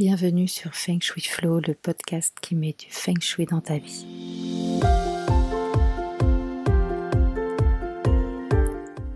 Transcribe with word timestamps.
Bienvenue 0.00 0.48
sur 0.48 0.74
Feng 0.74 0.98
Shui 0.98 1.20
Flow, 1.20 1.60
le 1.60 1.74
podcast 1.74 2.34
qui 2.40 2.54
met 2.54 2.72
du 2.72 2.86
Feng 2.88 3.20
Shui 3.20 3.44
dans 3.44 3.60
ta 3.60 3.76
vie. 3.76 4.06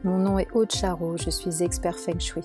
Mon 0.05 0.19
nom 0.19 0.39
est 0.39 0.51
Aude 0.53 0.71
je 0.71 1.31
suis 1.31 1.62
expert 1.62 1.99
Feng 1.99 2.21
Shui. 2.21 2.45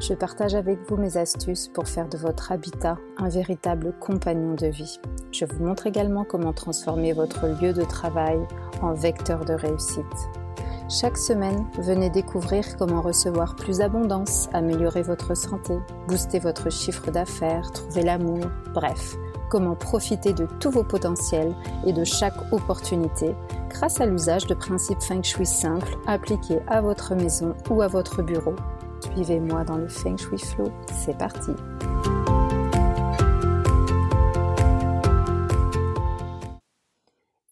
Je 0.00 0.14
partage 0.14 0.54
avec 0.54 0.78
vous 0.88 0.96
mes 0.96 1.18
astuces 1.18 1.68
pour 1.68 1.86
faire 1.86 2.08
de 2.08 2.16
votre 2.16 2.50
habitat 2.50 2.96
un 3.18 3.28
véritable 3.28 3.92
compagnon 4.00 4.54
de 4.54 4.68
vie. 4.68 4.98
Je 5.30 5.44
vous 5.44 5.62
montre 5.62 5.86
également 5.86 6.24
comment 6.24 6.54
transformer 6.54 7.12
votre 7.12 7.46
lieu 7.60 7.74
de 7.74 7.84
travail 7.84 8.38
en 8.80 8.94
vecteur 8.94 9.44
de 9.44 9.52
réussite. 9.52 10.45
Chaque 10.88 11.18
semaine, 11.18 11.66
venez 11.78 12.10
découvrir 12.10 12.64
comment 12.78 13.02
recevoir 13.02 13.56
plus 13.56 13.78
d'abondance, 13.78 14.48
améliorer 14.52 15.02
votre 15.02 15.36
santé, 15.36 15.76
booster 16.06 16.38
votre 16.38 16.70
chiffre 16.70 17.10
d'affaires, 17.10 17.72
trouver 17.72 18.02
l'amour, 18.02 18.44
bref, 18.72 19.16
comment 19.50 19.74
profiter 19.74 20.32
de 20.32 20.46
tous 20.60 20.70
vos 20.70 20.84
potentiels 20.84 21.56
et 21.84 21.92
de 21.92 22.04
chaque 22.04 22.52
opportunité 22.52 23.34
grâce 23.68 24.00
à 24.00 24.06
l'usage 24.06 24.46
de 24.46 24.54
principes 24.54 25.02
feng 25.02 25.24
shui 25.24 25.44
simples 25.44 25.98
appliqués 26.06 26.60
à 26.68 26.80
votre 26.80 27.16
maison 27.16 27.56
ou 27.68 27.82
à 27.82 27.88
votre 27.88 28.22
bureau. 28.22 28.54
Suivez-moi 29.12 29.64
dans 29.64 29.78
le 29.78 29.88
feng 29.88 30.16
shui 30.16 30.38
flow, 30.38 30.70
c'est 31.04 31.18
parti. 31.18 31.50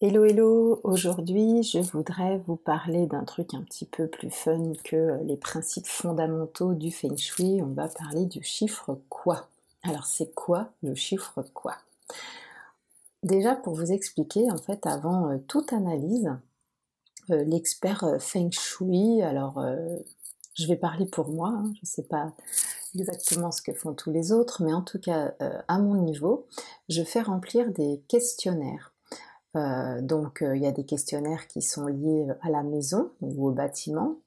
Hello 0.07 0.23
hello, 0.23 0.79
aujourd'hui 0.83 1.63
je 1.63 1.79
voudrais 1.79 2.37
vous 2.45 2.57
parler 2.57 3.07
d'un 3.07 3.23
truc 3.23 3.55
un 3.55 3.63
petit 3.63 3.85
peu 3.85 4.05
plus 4.05 4.29
fun 4.29 4.73
que 4.83 5.19
les 5.23 5.35
principes 5.35 5.87
fondamentaux 5.87 6.75
du 6.75 6.91
feng 6.91 7.17
shui. 7.17 7.59
On 7.63 7.73
va 7.73 7.87
parler 7.87 8.27
du 8.27 8.43
chiffre 8.43 8.99
quoi. 9.09 9.47
Alors 9.81 10.05
c'est 10.05 10.31
quoi 10.35 10.69
le 10.83 10.93
chiffre 10.93 11.43
quoi? 11.55 11.77
Déjà 13.23 13.55
pour 13.55 13.73
vous 13.73 13.91
expliquer, 13.91 14.51
en 14.51 14.57
fait 14.57 14.85
avant 14.85 15.31
euh, 15.31 15.37
toute 15.47 15.73
analyse, 15.73 16.31
euh, 17.31 17.43
l'expert 17.43 18.03
euh, 18.03 18.19
feng 18.19 18.51
shui, 18.51 19.23
alors 19.23 19.59
je 20.53 20.67
vais 20.67 20.77
parler 20.77 21.07
pour 21.07 21.29
moi, 21.29 21.49
hein, 21.49 21.73
je 21.73 21.79
ne 21.81 21.87
sais 21.87 22.03
pas 22.03 22.31
exactement 22.93 23.51
ce 23.51 23.63
que 23.63 23.73
font 23.73 23.95
tous 23.95 24.11
les 24.11 24.31
autres, 24.31 24.61
mais 24.61 24.71
en 24.71 24.83
tout 24.83 24.99
cas 24.99 25.33
à 25.67 25.79
mon 25.79 25.95
niveau, 25.95 26.45
je 26.89 27.01
fais 27.01 27.23
remplir 27.23 27.71
des 27.71 28.03
questionnaires 28.07 28.91
euh, 29.55 30.01
donc 30.01 30.41
euh, 30.41 30.55
il 30.55 30.63
y 30.63 30.67
a 30.67 30.71
des 30.71 30.85
questionnaires 30.85 31.47
qui 31.47 31.61
sont 31.61 31.87
liés 31.87 32.27
à 32.41 32.49
la 32.49 32.63
maison 32.63 33.11
ou 33.21 33.47
au 33.47 33.51
bâtiment. 33.51 34.17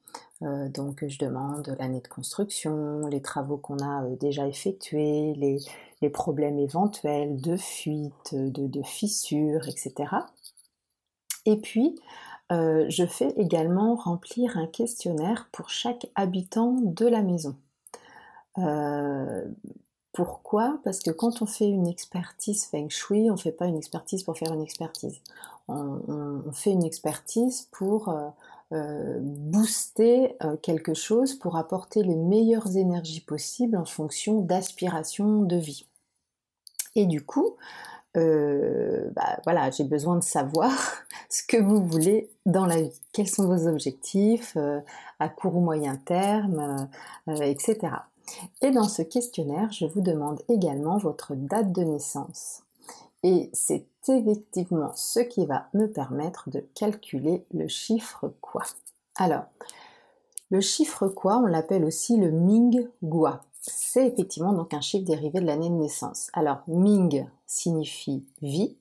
Euh, 0.43 0.69
donc 0.69 1.07
je 1.07 1.19
demande 1.19 1.77
l'année 1.79 2.01
de 2.01 2.09
construction, 2.09 3.07
les 3.09 3.21
travaux 3.21 3.59
qu'on 3.59 3.79
a 3.79 4.07
déjà 4.21 4.47
effectués, 4.47 5.35
les, 5.35 5.59
problèmes 6.11 6.59
éventuels 6.59 7.41
de 7.41 7.57
fuite, 7.57 8.35
de, 8.35 8.83
fissures, 8.83 9.69
etc. 9.69 10.15
Et 11.45 11.57
puis 11.57 11.99
je 12.51 13.05
fais 13.07 13.31
également 13.37 13.95
remplir 13.97 14.57
un 14.57 14.67
questionnaire 14.67 15.49
pour 15.53 15.69
chaque 15.69 16.07
habitant 16.15 16.73
de 16.81 17.07
la 17.07 17.21
maison. 17.23 17.57
Pourquoi? 20.13 20.81
Parce 20.85 21.01
que 21.01 21.11
quand 21.11 21.43
on 21.43 21.47
fait 21.47 21.69
une 21.69 21.87
expertise 21.87 22.65
feng 22.65 22.89
shui, 22.89 23.31
on 23.31 23.35
ne 23.35 23.39
fait 23.39 23.53
pas 23.53 23.67
une 23.67 23.77
expertise 23.77 24.23
pour 24.23 24.37
faire 24.37 24.53
une 24.53 24.63
expertise. 24.63 25.21
On, 25.69 26.51
fait 26.53 26.71
une 26.71 26.85
expertise 26.85 27.69
pour 27.73 28.09
euh, 28.09 28.29
euh, 28.73 29.19
booster 29.21 30.35
euh, 30.43 30.57
quelque 30.57 30.95
chose, 30.95 31.35
pour 31.35 31.57
apporter 31.57 32.03
les 32.03 32.17
meilleures 32.17 32.77
énergies 32.77 33.21
possibles 33.21 33.77
en 33.77 33.85
fonction 33.85 34.41
d'aspiration 34.41 35.43
de 35.43 35.57
vie. 35.57 35.87
Et 36.95 37.07
du 37.07 37.25
coup, 37.25 37.57
bah, 38.15 39.39
voilà, 39.45 39.71
j'ai 39.71 39.85
besoin 39.85 40.17
de 40.17 40.25
savoir 40.25 40.73
ce 41.29 41.45
que 41.45 41.57
vous 41.57 41.85
voulez 41.85 42.29
dans 42.47 42.67
la 42.67 42.81
vie. 42.81 43.01
Quels 43.13 43.29
sont 43.29 43.47
vos 43.47 43.69
objectifs 43.69 44.57
à 45.21 45.29
court 45.29 45.55
ou 45.55 45.61
moyen 45.61 45.95
terme, 45.95 46.89
etc. 47.29 47.91
Et 48.63 48.71
dans 48.71 48.89
ce 48.89 49.03
questionnaire, 49.03 49.71
je 49.73 49.87
vous 49.87 50.01
demande 50.01 50.43
également 50.49 50.99
votre 50.99 51.35
date 51.35 51.73
de 51.73 51.83
naissance. 51.83 52.63
Et 53.23 53.51
c'est 53.53 53.87
effectivement 54.09 54.93
ce 54.95 55.21
qui 55.21 55.45
va 55.45 55.69
me 55.75 55.87
permettre 55.87 56.51
de 56.51 56.61
calculer 56.75 57.45
le 57.53 57.69
chiffre 57.69 58.33
quoi. 58.41 58.63
Alors, 59.17 59.45
le 60.51 60.61
chiffre 60.61 61.09
quoi, 61.09 61.39
on 61.39 61.47
l'appelle 61.47 61.85
aussi 61.85 62.17
le 62.17 62.31
Ming 62.31 62.89
Gua. 63.03 63.43
C'est 63.61 64.07
effectivement 64.07 64.53
donc 64.53 64.73
un 64.73 64.81
chiffre 64.81 65.05
dérivé 65.05 65.41
de 65.41 65.47
l'année 65.47 65.69
de 65.69 65.75
naissance. 65.75 66.29
Alors, 66.33 66.59
Ming 66.69 67.27
signifie 67.47 68.25
vie, 68.41 68.77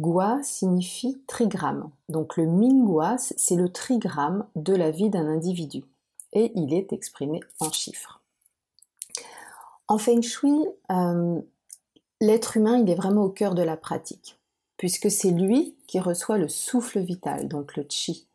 Gua 0.00 0.42
signifie 0.42 1.20
trigramme. 1.26 1.90
Donc 2.08 2.36
le 2.36 2.46
Ming 2.46 2.84
Gua, 2.84 3.16
c'est 3.18 3.56
le 3.56 3.68
trigramme 3.68 4.46
de 4.56 4.74
la 4.74 4.90
vie 4.90 5.10
d'un 5.10 5.26
individu. 5.26 5.84
Et 6.32 6.52
il 6.56 6.72
est 6.74 6.92
exprimé 6.92 7.40
en 7.60 7.70
chiffres. 7.70 8.23
En 9.86 9.98
feng 9.98 10.22
shui, 10.22 10.66
euh, 10.90 11.40
l'être 12.20 12.56
humain, 12.56 12.78
il 12.78 12.88
est 12.88 12.94
vraiment 12.94 13.24
au 13.24 13.28
cœur 13.28 13.54
de 13.54 13.62
la 13.62 13.76
pratique, 13.76 14.38
puisque 14.76 15.10
c'est 15.10 15.30
lui 15.30 15.76
qui 15.86 16.00
reçoit 16.00 16.38
le 16.38 16.48
souffle 16.48 17.00
vital, 17.00 17.48
donc 17.48 17.76
le 17.76 17.84
chi. 17.88 18.26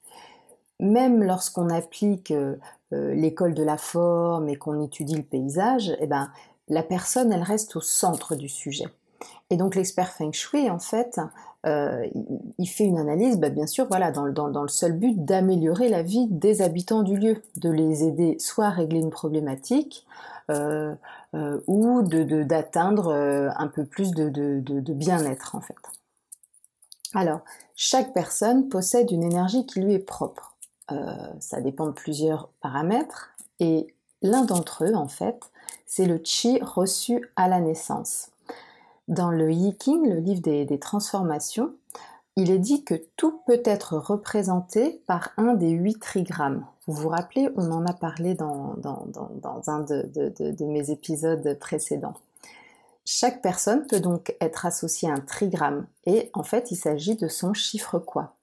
Même 0.80 1.24
lorsqu'on 1.24 1.70
applique 1.70 2.32
euh, 2.32 2.56
euh, 2.94 3.14
l'école 3.14 3.54
de 3.54 3.64
la 3.64 3.78
forme 3.78 4.48
et 4.48 4.56
qu'on 4.56 4.82
étudie 4.84 5.16
le 5.16 5.24
paysage, 5.24 5.96
eh 6.00 6.08
ben, 6.08 6.32
la 6.68 6.84
personne, 6.84 7.34
elle 7.34 7.44
reste 7.44 7.76
au 7.76 7.81
centre 7.81 8.36
du 8.36 8.48
sujet. 8.48 8.88
Et 9.50 9.58
donc 9.58 9.76
l'expert 9.76 10.12
feng 10.12 10.31
shui, 10.31 10.70
en 10.70 10.80
fait, 10.80 11.20
il 11.66 12.68
fait 12.68 12.86
une 12.86 12.97
analyse, 12.97 13.38
bah, 13.38 13.50
bien 13.50 13.68
sûr, 13.68 13.86
voilà, 13.88 14.12
dans, 14.12 14.24
le 14.25 14.68
seul 14.68 14.94
but 14.94 15.25
d'améliorer 15.25 15.90
la 15.90 16.03
vie 16.03 16.28
des 16.30 16.62
habitants 16.62 17.03
du 17.03 17.18
lieu, 17.18 17.42
de 17.58 17.70
les 17.70 18.03
aider 18.03 18.38
soit 18.40 18.68
à 18.68 18.70
régler 18.70 19.00
une 19.00 19.09
problématique, 19.09 20.06
euh, 20.50 20.96
euh, 21.36 21.59
ou 21.68 22.02
d'atteindre 22.02 23.09
euh, 23.09 23.50
un 23.58 23.68
peu 23.68 23.86
plus 23.86 24.12
de, 24.12 24.94
bien-être 24.94 25.53
en 25.53 25.62
fait. 25.62 25.75
Alors, 27.14 27.42
chaque 27.75 28.14
personne 28.14 28.68
possède 28.68 29.12
une 29.12 29.24
énergie 29.24 29.68
qui 29.68 29.80
lui 29.80 29.94
est 29.94 30.00
propre. 30.00 30.56
ça 31.40 31.62
dépend 31.62 31.86
de 31.86 31.92
plusieurs 31.92 32.50
paramètres 32.62 33.30
et 33.59 33.94
l'un 34.24 34.44
d'entre 34.44 34.86
eux 34.86 34.96
en 34.96 35.08
fait, 35.08 35.40
c'est 35.86 36.06
le 36.06 36.19
chi 36.24 36.59
reçu 36.62 37.30
à 37.36 37.48
la 37.48 37.59
naissance. 37.59 38.31
Dans 39.09 39.31
le 39.31 39.52
Yi 39.52 39.75
King, 39.75 40.08
le 40.08 40.20
livre 40.20 40.42
des 40.42 40.80
transformations, 40.80 41.74
il 42.42 42.52
est 42.52 42.59
dit 42.59 42.86
que 42.86 42.94
tout 43.18 43.42
peut 43.46 43.62
être 43.66 43.97
représenté 43.97 45.02
par 45.08 45.31
un 45.36 45.56
des 45.56 45.72
huit 45.72 46.00
trigrammes. 46.00 46.66
Vous 46.88 46.94
vous 46.94 47.09
rappelez, 47.09 47.50
on 47.58 47.69
en 47.72 47.86
a 47.86 47.92
parlé 47.92 48.34
dans, 48.34 48.78
un 49.68 49.80
de, 49.81 50.64
mes 50.64 50.90
épisodes 50.90 51.58
précédents. 51.59 52.14
Chaque 53.03 53.42
personne 53.42 53.86
peut 53.88 54.00
donc 54.00 54.36
être 54.40 54.66
associée 54.66 55.09
à 55.09 55.14
un 55.14 55.19
trigramme 55.19 55.86
et 56.06 56.30
en 56.34 56.44
fait 56.44 56.72
il 56.72 56.75
s'agit 56.75 57.16
de 57.16 57.28
son 57.28 57.53
chiffre 57.53 58.00
quoi. 58.00 58.36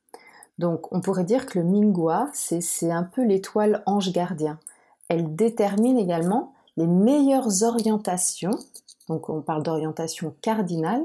Donc 0.58 0.92
on 0.92 1.00
pourrait 1.00 1.24
dire 1.24 1.46
que 1.46 1.58
le 1.58 1.64
Mingua 1.64 2.28
c'est 2.34 2.90
un 2.90 3.04
peu 3.04 3.22
l'étoile 3.24 3.82
ange 3.86 4.12
gardien. 4.12 4.58
Elle 5.08 5.36
détermine 5.36 5.98
également 5.98 6.52
les 6.76 6.86
meilleures 6.86 7.62
orientations, 7.62 8.58
donc 9.08 9.28
on 9.28 9.40
parle 9.40 9.62
d'orientation 9.62 10.34
cardinale, 10.40 11.04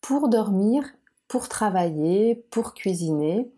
pour 0.00 0.28
dormir 0.28 0.84
pour 1.30 1.48
travailler, 1.48 2.44
pour 2.50 2.74
cuisiner. 2.74 3.48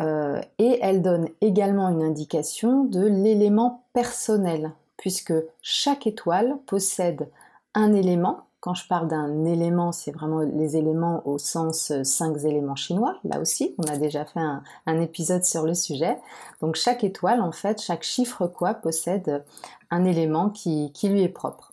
Euh, 0.00 0.40
et 0.58 0.78
elle 0.80 1.02
donne 1.02 1.28
également 1.42 1.90
une 1.90 2.02
indication 2.02 2.84
de 2.84 3.04
l'élément 3.04 3.84
personnel, 3.92 4.72
puisque 4.96 5.34
chaque 5.60 6.06
étoile 6.06 6.56
possède 6.66 7.28
un 7.74 7.92
élément. 7.92 8.46
Quand 8.60 8.72
je 8.72 8.88
parle 8.88 9.08
d'un 9.08 9.44
élément, 9.44 9.92
c'est 9.92 10.12
vraiment 10.12 10.40
les 10.40 10.78
éléments 10.78 11.22
au 11.26 11.36
sens 11.36 11.90
euh, 11.90 12.04
cinq 12.04 12.38
éléments 12.38 12.76
chinois. 12.76 13.18
Là 13.24 13.38
aussi, 13.38 13.74
on 13.76 13.84
a 13.84 13.98
déjà 13.98 14.24
fait 14.24 14.40
un, 14.40 15.00
épisode 15.00 15.44
sur 15.44 15.66
le 15.66 15.74
sujet. 15.74 16.16
Donc 16.62 16.76
chaque 16.76 17.04
étoile, 17.04 17.42
en 17.42 17.52
fait, 17.52 17.82
chaque 17.82 18.02
chiffre 18.02 18.46
quoi 18.46 18.72
possède 18.72 19.44
un 19.90 20.06
élément 20.06 20.48
qui, 20.48 20.90
qui 20.94 21.10
lui 21.10 21.22
est 21.22 21.28
propre. 21.28 21.69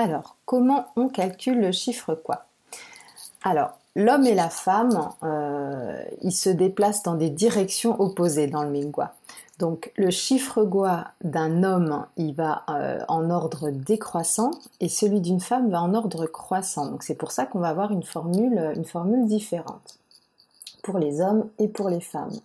Alors, 0.00 0.36
comment 0.44 0.86
on 0.94 1.08
calcule 1.08 1.58
le 1.58 1.72
chiffre 1.72 2.14
quoi? 2.14 2.44
Alors, 3.42 3.72
l'homme 3.96 4.26
et 4.26 4.34
la 4.36 4.48
femme, 4.48 5.10
euh, 5.24 6.00
ils 6.22 6.30
se 6.30 6.50
déplacent 6.50 7.02
dans 7.02 7.16
des 7.16 7.30
directions 7.30 8.00
opposées 8.00 8.46
dans 8.46 8.62
le 8.62 8.70
Mingwa. 8.70 9.14
Donc, 9.58 9.92
le 9.96 10.10
chiffre 10.10 10.62
gua 10.62 11.08
d'un 11.24 11.64
homme, 11.64 12.06
il 12.16 12.32
va 12.32 12.62
euh, 12.70 13.00
en 13.08 13.28
ordre 13.28 13.70
décroissant 13.70 14.52
et 14.78 14.88
celui 14.88 15.20
d'une 15.20 15.40
femme 15.40 15.68
va 15.68 15.82
en 15.82 15.92
ordre 15.94 16.26
croissant. 16.26 16.86
Donc, 16.86 17.02
c'est 17.02 17.16
pour 17.16 17.32
ça 17.32 17.44
qu'on 17.44 17.58
va 17.58 17.70
avoir 17.70 17.90
une 17.90 18.04
formule, 18.04 18.72
une 18.76 18.84
formule 18.84 19.26
différente 19.26 19.98
pour 20.84 20.98
les 20.98 21.20
hommes 21.20 21.48
et 21.58 21.66
pour 21.66 21.88
les 21.88 22.00
femmes. 22.00 22.38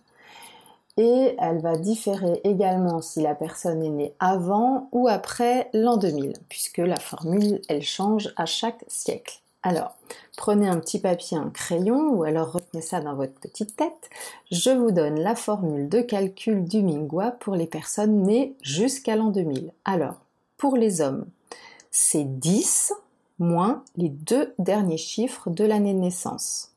Et 0.96 1.36
elle 1.38 1.60
va 1.60 1.76
différer 1.76 2.40
également 2.44 3.02
si 3.02 3.20
la 3.20 3.34
personne 3.34 3.82
est 3.82 3.90
née 3.90 4.14
avant 4.20 4.88
ou 4.92 5.08
après 5.08 5.68
l'an 5.72 5.96
2000, 5.96 6.34
puisque 6.48 6.78
la 6.78 6.98
formule, 6.98 7.60
elle 7.68 7.82
change 7.82 8.32
à 8.36 8.46
chaque 8.46 8.84
siècle. 8.86 9.40
Alors, 9.62 9.96
prenez 10.36 10.68
un 10.68 10.78
petit 10.78 10.98
papier, 10.98 11.38
un 11.38 11.48
crayon, 11.48 12.10
ou 12.10 12.24
alors 12.24 12.52
retenez 12.52 12.82
ça 12.82 13.00
dans 13.00 13.14
votre 13.14 13.32
petite 13.40 13.74
tête. 13.76 14.10
Je 14.52 14.70
vous 14.70 14.90
donne 14.90 15.18
la 15.18 15.34
formule 15.34 15.88
de 15.88 16.02
calcul 16.02 16.64
du 16.64 16.82
Mingwa 16.82 17.30
pour 17.30 17.56
les 17.56 17.66
personnes 17.66 18.22
nées 18.22 18.54
jusqu'à 18.60 19.16
l'an 19.16 19.30
2000. 19.30 19.72
Alors, 19.86 20.20
pour 20.58 20.76
les 20.76 21.00
hommes, 21.00 21.24
c'est 21.90 22.24
10 22.24 22.92
moins 23.38 23.82
les 23.96 24.10
deux 24.10 24.52
derniers 24.58 24.98
chiffres 24.98 25.48
de 25.48 25.64
l'année 25.64 25.94
de 25.94 25.98
naissance. 25.98 26.72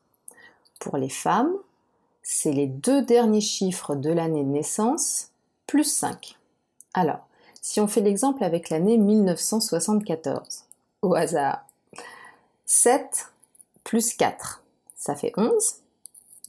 Pour 0.80 0.96
les 0.96 1.10
femmes, 1.10 1.52
c'est 2.30 2.52
les 2.52 2.66
deux 2.66 3.00
derniers 3.00 3.40
chiffres 3.40 3.94
de 3.94 4.10
l'année 4.10 4.44
de 4.44 4.50
naissance 4.50 5.30
plus 5.66 5.90
5. 5.90 6.36
Alors, 6.92 7.26
si 7.62 7.80
on 7.80 7.88
fait 7.88 8.02
l'exemple 8.02 8.44
avec 8.44 8.68
l'année 8.68 8.98
1974, 8.98 10.64
au 11.00 11.14
hasard, 11.14 11.64
7 12.66 13.32
plus 13.82 14.12
4, 14.12 14.62
ça 14.94 15.14
fait 15.14 15.32
11. 15.38 15.76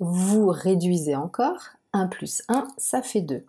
Vous 0.01 0.47
réduisez 0.47 1.15
encore, 1.15 1.69
1 1.93 2.07
plus 2.07 2.43
1, 2.49 2.67
ça 2.77 3.01
fait 3.01 3.21
2. 3.21 3.45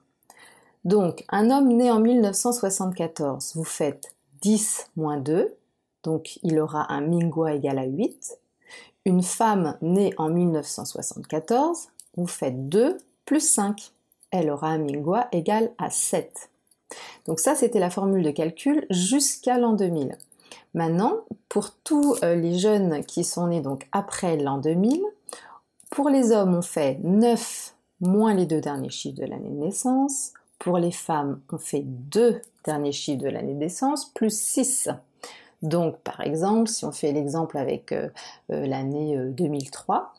Donc, 0.85 1.25
un 1.31 1.51
homme 1.51 1.73
né 1.73 1.91
en 1.91 1.99
1974, 1.99 3.57
vous 3.57 3.65
faites 3.65 4.15
10 4.43 4.87
moins 4.95 5.19
2, 5.19 5.53
donc 6.05 6.39
il 6.45 6.61
aura 6.61 6.93
un 6.93 7.01
Mingwa 7.01 7.55
égal 7.55 7.81
à 7.81 7.87
8. 7.87 8.39
Une 9.05 9.25
femme 9.25 9.77
née 9.83 10.15
en 10.17 10.29
1974, 10.29 11.89
vous 12.17 12.27
faites 12.27 12.69
2 12.69 12.99
plus 13.25 13.41
5. 13.41 13.93
Elle 14.31 14.51
aura 14.51 14.69
un 14.69 14.79
Mingwa 14.79 15.29
égal 15.33 15.71
à 15.79 15.91
7. 15.91 16.51
Donc 17.27 17.41
ça, 17.41 17.55
c'était 17.55 17.79
la 17.79 17.91
formule 17.91 18.23
de 18.23 18.31
calcul 18.31 18.87
jusqu'à 18.91 19.59
l'an 19.59 19.73
2000. 19.73 20.17
Maintenant, 20.75 21.21
pour 21.49 21.73
tous 21.73 22.17
euh, 22.23 22.35
les 22.37 22.59
jeunes 22.59 23.05
qui 23.05 23.25
sont 23.25 23.49
nés 23.49 23.61
donc 23.61 23.89
après 23.93 24.37
l'an 24.37 24.59
2000, 24.59 25.03
pour 25.91 26.09
les 26.09 26.31
hommes, 26.31 26.55
on 26.55 26.63
fait 26.63 26.99
9 27.03 27.75
moins 28.01 28.35
les 28.35 28.47
deux 28.47 28.61
derniers 28.61 28.91
chiffres 28.91 29.21
de 29.21 29.27
l'année 29.27 29.51
de 29.51 29.65
naissance. 29.65 30.33
Pour 30.59 30.79
les 30.79 30.93
femmes, 30.93 31.41
on 31.51 31.59
fait 31.59 31.83
2 31.85 32.41
derniers 32.65 32.93
chiffres 32.93 33.23
de 33.23 33.29
l'année 33.29 33.55
de 33.55 33.59
naissance 33.59 34.07
plus 34.11 34.37
6. 34.37 34.91
Donc, 35.63 35.99
par 35.99 36.21
exemple, 36.21 36.69
si 36.69 36.85
on 36.85 36.93
fait 36.93 37.13
l'exemple 37.13 37.59
avec 37.59 37.93
euh, 37.93 38.09
euh, 38.53 38.67
l'année 38.67 39.17
2003, 39.17 40.15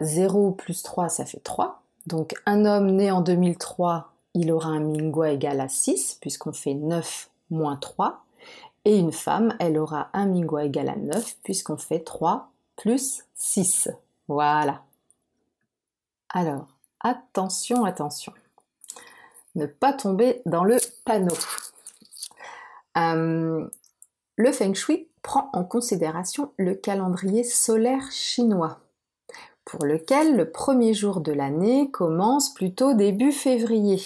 0 0.00 0.50
bah, 0.50 0.56
plus 0.56 0.82
3, 0.82 1.08
ça 1.08 1.24
fait 1.24 1.40
3. 1.40 1.82
Donc 2.06 2.34
un 2.46 2.64
homme 2.64 2.90
né 2.90 3.10
en 3.10 3.20
2003, 3.20 4.12
il 4.34 4.52
aura 4.52 4.68
un 4.68 4.80
Mingwa 4.80 5.30
égal 5.30 5.60
à 5.60 5.68
6, 5.68 6.18
puisqu'on 6.20 6.52
fait 6.52 6.74
9 6.74 7.30
moins 7.50 7.76
3. 7.76 8.24
Et 8.84 8.98
une 8.98 9.12
femme, 9.12 9.56
elle 9.60 9.78
aura 9.78 10.10
un 10.12 10.26
Mingwa 10.26 10.64
égal 10.64 10.88
à 10.88 10.96
9, 10.96 11.36
puisqu'on 11.42 11.76
fait 11.76 12.00
3 12.00 12.50
plus 12.76 13.24
6. 13.34 13.88
Voilà. 14.28 14.82
Alors, 16.28 16.66
attention, 17.00 17.84
attention. 17.84 18.32
Ne 19.54 19.66
pas 19.66 19.92
tomber 19.92 20.42
dans 20.46 20.64
le 20.64 20.78
panneau. 21.04 21.36
Euh, 22.96 23.68
le 24.36 24.52
Feng 24.52 24.74
Shui 24.74 25.08
prend 25.22 25.48
en 25.52 25.64
considération 25.64 26.52
le 26.58 26.74
calendrier 26.74 27.44
solaire 27.44 28.10
chinois 28.10 28.80
pour 29.64 29.84
lequel 29.84 30.36
le 30.36 30.50
premier 30.50 30.94
jour 30.94 31.20
de 31.20 31.32
l'année 31.32 31.90
commence 31.90 32.52
plutôt 32.52 32.94
début 32.94 33.32
février. 33.32 34.00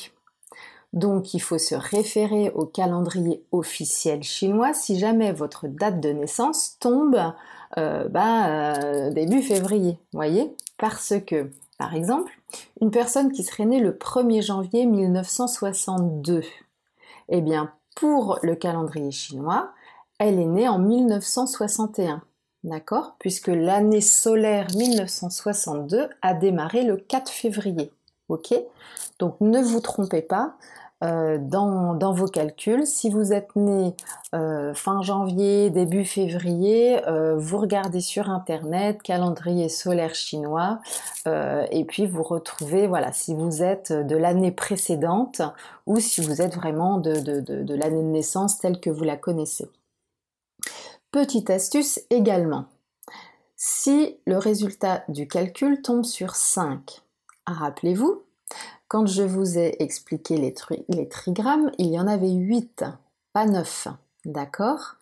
Donc 0.92 1.34
il 1.34 1.40
faut 1.40 1.58
se 1.58 1.74
référer 1.74 2.50
au 2.54 2.64
calendrier 2.64 3.44
officiel 3.52 4.22
chinois 4.22 4.72
si 4.72 4.98
jamais 4.98 5.32
votre 5.32 5.68
date 5.68 6.00
de 6.00 6.10
naissance 6.10 6.78
tombe 6.80 7.20
euh, 7.76 8.08
bah, 8.08 8.46
euh, 8.48 9.10
début 9.10 9.42
février, 9.42 9.98
voyez? 10.12 10.56
Parce 10.78 11.14
que, 11.26 11.50
par 11.76 11.94
exemple, 11.94 12.32
une 12.80 12.90
personne 12.90 13.32
qui 13.32 13.42
serait 13.42 13.66
née 13.66 13.80
le 13.80 13.92
1er 13.92 14.42
janvier 14.42 14.86
1962, 14.86 16.42
eh 17.28 17.40
bien 17.42 17.72
pour 17.94 18.38
le 18.42 18.54
calendrier 18.54 19.10
chinois, 19.10 19.72
elle 20.18 20.38
est 20.38 20.46
née 20.46 20.68
en 20.68 20.78
1961. 20.78 22.22
D'accord? 22.64 23.16
Puisque 23.18 23.48
l'année 23.48 24.00
solaire 24.00 24.66
1962 24.74 26.08
a 26.22 26.34
démarré 26.34 26.82
le 26.82 26.96
4 26.96 27.30
février. 27.30 27.92
Ok? 28.28 28.54
Donc 29.18 29.40
ne 29.40 29.60
vous 29.60 29.80
trompez 29.80 30.22
pas 30.22 30.56
euh, 31.04 31.38
dans, 31.40 32.12
vos 32.12 32.26
calculs. 32.26 32.84
Si 32.84 33.08
vous 33.08 33.32
êtes 33.32 33.54
né 33.54 33.94
euh, 34.34 34.74
fin 34.74 35.00
janvier, 35.02 35.70
début 35.70 36.04
février, 36.04 37.06
euh, 37.06 37.36
vous 37.38 37.58
regardez 37.58 38.00
sur 38.00 38.28
internet 38.28 39.00
calendrier 39.02 39.68
solaire 39.68 40.14
chinois 40.14 40.80
et 41.70 41.84
puis 41.84 42.06
vous 42.06 42.22
retrouvez, 42.22 42.86
voilà, 42.86 43.12
si 43.12 43.34
vous 43.34 43.62
êtes 43.62 43.92
de 43.92 44.16
l'année 44.16 44.50
précédente 44.50 45.42
ou 45.86 46.00
si 46.00 46.22
vous 46.22 46.40
êtes 46.40 46.54
vraiment 46.54 46.98
de 46.98 47.74
l'année 47.74 48.02
de 48.02 48.08
naissance 48.08 48.58
telle 48.58 48.80
que 48.80 48.88
vous 48.88 49.04
la 49.04 49.16
connaissez. 49.16 49.68
Petite 51.10 51.48
astuce 51.48 52.00
également. 52.10 52.66
Si 53.56 54.18
le 54.26 54.36
résultat 54.36 55.04
du 55.08 55.26
calcul 55.26 55.80
tombe 55.80 56.04
sur 56.04 56.34
5, 56.34 57.02
rappelez-vous, 57.46 58.22
quand 58.88 59.06
je 59.06 59.22
vous 59.22 59.58
ai 59.58 59.82
expliqué 59.82 60.36
les, 60.36 61.08
trigrammes, 61.08 61.70
il 61.78 61.86
y 61.86 61.98
en 61.98 62.06
avait 62.06 62.30
8, 62.30 62.84
pas 63.32 63.46
9. 63.46 63.88
D'accord? 64.26 64.96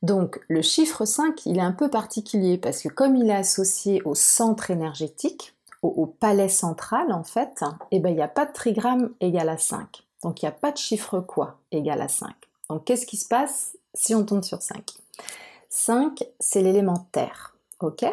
Donc 0.00 0.40
le 0.48 0.62
chiffre 0.62 1.04
5, 1.04 1.44
il 1.44 1.58
est 1.58 1.62
un 1.62 1.72
peu 1.72 1.90
particulier 1.90 2.56
parce 2.56 2.80
que 2.80 2.88
comme 2.88 3.14
il 3.14 3.28
est 3.28 3.34
associé 3.34 4.00
au 4.06 4.14
centre 4.14 4.70
énergétique, 4.70 5.54
au, 5.82 6.06
palais 6.06 6.48
central 6.48 7.12
en 7.12 7.22
fait, 7.22 7.62
eh 7.90 8.00
ben, 8.00 8.08
il 8.08 8.16
n'y 8.16 8.22
a 8.22 8.28
pas 8.28 8.46
de 8.46 8.52
trigramme 8.54 9.12
égal 9.20 9.50
à 9.50 9.58
5. 9.58 10.04
Donc 10.22 10.40
il 10.40 10.46
n'y 10.46 10.48
a 10.48 10.52
pas 10.52 10.72
de 10.72 10.78
chiffre 10.78 11.20
quoi 11.20 11.58
égal 11.70 12.00
à 12.00 12.08
5. 12.08 12.32
Donc 12.70 12.84
qu'est-ce 12.86 13.04
qui 13.04 13.18
se 13.18 13.28
passe 13.28 13.76
si 13.92 14.14
on 14.14 14.24
tombe 14.24 14.42
sur 14.42 14.62
5 14.62 15.03
5, 15.68 16.24
c'est 16.38 16.62
l'élément 16.62 17.06
terre. 17.12 17.56
Ok? 17.80 18.04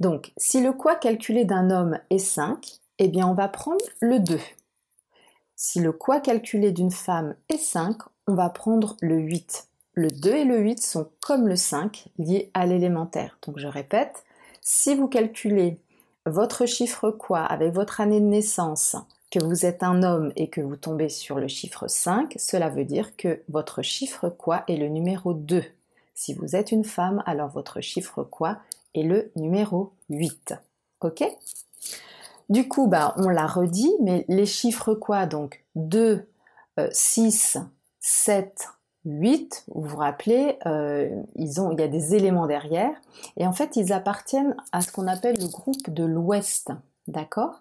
Donc, 0.00 0.32
si 0.36 0.60
le 0.60 0.72
quoi 0.72 0.96
calculé 0.96 1.44
d'un 1.44 1.70
homme 1.70 1.98
est 2.10 2.18
5, 2.18 2.80
eh 2.98 3.08
bien, 3.08 3.26
on 3.26 3.34
va 3.34 3.48
prendre 3.48 3.84
le 4.00 4.18
2. 4.18 4.38
Si 5.56 5.80
le 5.80 5.92
quoi 5.92 6.20
calculé 6.20 6.72
d'une 6.72 6.90
femme 6.90 7.36
est 7.48 7.58
5, 7.58 7.96
on 8.26 8.34
va 8.34 8.48
prendre 8.50 8.96
le 9.00 9.18
8. 9.18 9.68
Le 9.94 10.10
2 10.10 10.30
et 10.30 10.44
le 10.44 10.58
8 10.58 10.82
sont 10.82 11.08
comme 11.20 11.46
le 11.46 11.56
5 11.56 12.08
liés 12.18 12.50
à 12.54 12.66
l'élémentaire. 12.66 13.38
Donc, 13.46 13.58
je 13.58 13.68
répète, 13.68 14.24
si 14.60 14.94
vous 14.94 15.06
calculez 15.06 15.78
votre 16.26 16.66
chiffre 16.66 17.10
quoi 17.10 17.40
avec 17.40 17.72
votre 17.72 18.00
année 18.00 18.20
de 18.20 18.26
naissance, 18.26 18.96
que 19.30 19.42
vous 19.44 19.66
êtes 19.66 19.82
un 19.82 20.02
homme 20.02 20.32
et 20.36 20.48
que 20.48 20.60
vous 20.60 20.76
tombez 20.76 21.08
sur 21.08 21.38
le 21.38 21.48
chiffre 21.48 21.88
5, 21.88 22.34
cela 22.38 22.68
veut 22.68 22.84
dire 22.84 23.16
que 23.16 23.40
votre 23.48 23.82
chiffre 23.82 24.28
quoi 24.28 24.64
est 24.68 24.76
le 24.76 24.88
numéro 24.88 25.34
2. 25.34 25.64
Si 26.14 26.34
vous 26.34 26.56
êtes 26.56 26.72
une 26.72 26.84
femme, 26.84 27.22
alors 27.26 27.48
votre 27.48 27.80
chiffre 27.80 28.22
quoi 28.22 28.58
est 28.94 29.02
le 29.02 29.32
numéro 29.36 29.92
8. 30.10 30.54
Ok? 31.00 31.24
Du 32.48 32.68
coup, 32.68 32.86
bah, 32.86 33.14
on 33.16 33.28
l'a 33.28 33.46
redit, 33.46 33.94
mais 34.00 34.24
les 34.28 34.46
chiffres 34.46 34.94
quoi? 34.94 35.26
Donc 35.26 35.64
2, 35.74 36.26
6, 36.90 37.58
7, 38.00 38.68
8, 39.04 39.64
vous 39.74 39.82
vous 39.82 39.96
rappelez, 39.96 40.58
euh, 40.66 41.10
ils 41.36 41.60
ont, 41.60 41.72
il 41.72 41.80
y 41.80 41.82
a 41.82 41.88
des 41.88 42.14
éléments 42.14 42.46
derrière, 42.46 42.94
et 43.36 43.46
en 43.46 43.52
fait 43.52 43.76
ils 43.76 43.92
appartiennent 43.92 44.56
à 44.72 44.80
ce 44.80 44.90
qu'on 44.90 45.06
appelle 45.06 45.38
le 45.38 45.46
groupe 45.46 45.90
de 45.90 46.04
l'Ouest, 46.04 46.72
d'accord? 47.06 47.60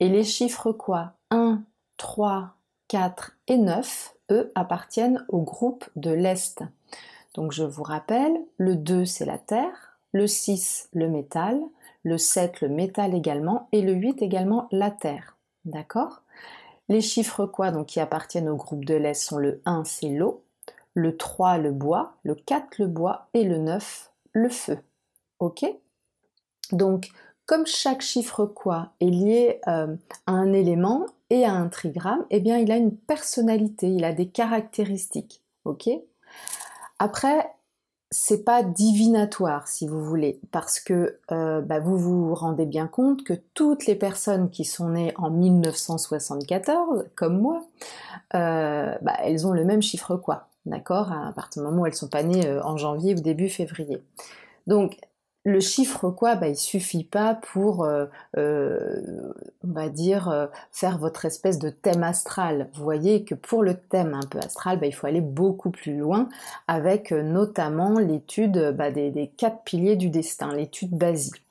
Et 0.00 0.08
les 0.08 0.24
chiffres 0.24 0.72
quoi? 0.72 1.12
1, 1.30 1.62
3, 1.96 2.54
4 2.88 3.32
et 3.48 3.56
9, 3.56 4.14
eux, 4.30 4.52
appartiennent 4.54 5.24
au 5.28 5.40
groupe 5.40 5.84
de 5.96 6.10
l'Est. 6.10 6.62
Donc 7.34 7.52
je 7.52 7.64
vous 7.64 7.82
rappelle, 7.82 8.36
le 8.58 8.76
2 8.76 9.04
c'est 9.04 9.24
la 9.24 9.38
Terre, 9.38 9.98
le 10.12 10.26
6 10.26 10.88
le 10.92 11.08
métal, 11.08 11.60
le 12.04 12.16
7 12.16 12.60
le 12.60 12.68
métal 12.68 13.14
également 13.14 13.68
et 13.72 13.82
le 13.82 13.92
8 13.92 14.22
également 14.22 14.68
la 14.70 14.90
Terre. 14.90 15.36
D'accord? 15.64 16.22
Les 16.88 17.00
chiffres 17.00 17.46
quoi 17.46 17.70
donc 17.70 17.86
qui 17.86 18.00
appartiennent 18.00 18.48
au 18.48 18.56
groupe 18.56 18.84
de 18.84 18.94
l'Est 18.94 19.14
sont 19.14 19.38
le 19.38 19.60
1 19.64 19.84
c'est 19.84 20.08
l'eau, 20.08 20.44
le 20.94 21.16
3 21.16 21.58
le 21.58 21.72
bois, 21.72 22.14
le 22.22 22.34
4 22.34 22.78
le 22.78 22.86
bois 22.86 23.28
et 23.34 23.44
le 23.44 23.58
9 23.58 24.12
le 24.32 24.48
feu. 24.48 24.78
OK? 25.40 25.64
Donc 26.70 27.10
comme 27.46 27.66
chaque 27.66 28.00
chiffre 28.00 28.46
quoi 28.46 28.92
est 29.00 29.10
lié 29.10 29.60
euh, 29.66 29.96
à 30.26 30.32
un 30.32 30.52
élément 30.52 31.06
et 31.30 31.44
à 31.44 31.52
un 31.52 31.68
trigramme, 31.68 32.24
eh 32.30 32.40
bien 32.40 32.58
il 32.58 32.70
a 32.70 32.76
une 32.76 32.96
personnalité, 32.96 33.88
il 33.88 34.04
a 34.04 34.12
des 34.12 34.28
caractéristiques. 34.28 35.42
OK? 35.64 35.88
Après, 36.98 37.50
c'est 38.10 38.44
pas 38.44 38.62
divinatoire 38.62 39.66
si 39.66 39.88
vous 39.88 40.04
voulez, 40.04 40.40
parce 40.52 40.78
que 40.78 41.18
euh, 41.32 41.60
bah, 41.60 41.80
vous 41.80 41.98
vous 41.98 42.34
rendez 42.34 42.64
bien 42.64 42.86
compte 42.86 43.24
que 43.24 43.34
toutes 43.54 43.86
les 43.86 43.96
personnes 43.96 44.50
qui 44.50 44.64
sont 44.64 44.90
nées 44.90 45.12
en 45.16 45.30
1974, 45.30 47.06
comme 47.16 47.40
moi, 47.40 47.64
euh, 48.34 48.94
bah, 49.02 49.14
elles 49.24 49.46
ont 49.46 49.52
le 49.52 49.64
même 49.64 49.82
chiffre 49.82 50.16
quoi, 50.16 50.48
d'accord? 50.64 51.10
À 51.10 51.32
partir 51.32 51.62
du 51.62 51.68
moment 51.68 51.82
où 51.82 51.86
elles 51.86 51.94
sont 51.94 52.08
pas 52.08 52.22
nées 52.22 52.46
euh, 52.46 52.62
en 52.62 52.76
janvier 52.76 53.14
ou 53.14 53.20
début 53.20 53.48
février. 53.48 54.00
Donc 54.68 54.96
le 55.44 55.60
chiffre 55.60 56.10
quoi, 56.10 56.36
bah, 56.36 56.48
il 56.48 56.56
suffit 56.56 57.04
pas 57.04 57.34
pour, 57.34 57.84
euh, 57.84 58.06
euh, 58.38 59.32
on 59.62 59.72
va 59.72 59.90
dire, 59.90 60.30
euh, 60.30 60.46
faire 60.72 60.98
votre 60.98 61.26
espèce 61.26 61.58
de 61.58 61.68
thème 61.68 62.02
astral. 62.02 62.68
Vous 62.74 62.82
voyez 62.82 63.24
que 63.24 63.34
pour 63.34 63.62
le 63.62 63.74
thème 63.74 64.14
un 64.14 64.26
peu 64.26 64.38
astral, 64.38 64.80
bah, 64.80 64.86
il 64.86 64.94
faut 64.94 65.06
aller 65.06 65.20
beaucoup 65.20 65.70
plus 65.70 65.96
loin 65.96 66.28
avec 66.66 67.12
notamment 67.12 67.98
l'étude 67.98 68.74
bah, 68.76 68.90
des, 68.90 69.30
quatre 69.36 69.62
piliers 69.64 69.96
du 69.96 70.08
destin, 70.08 70.54
l'étude 70.54 70.90
basique. 70.90 71.42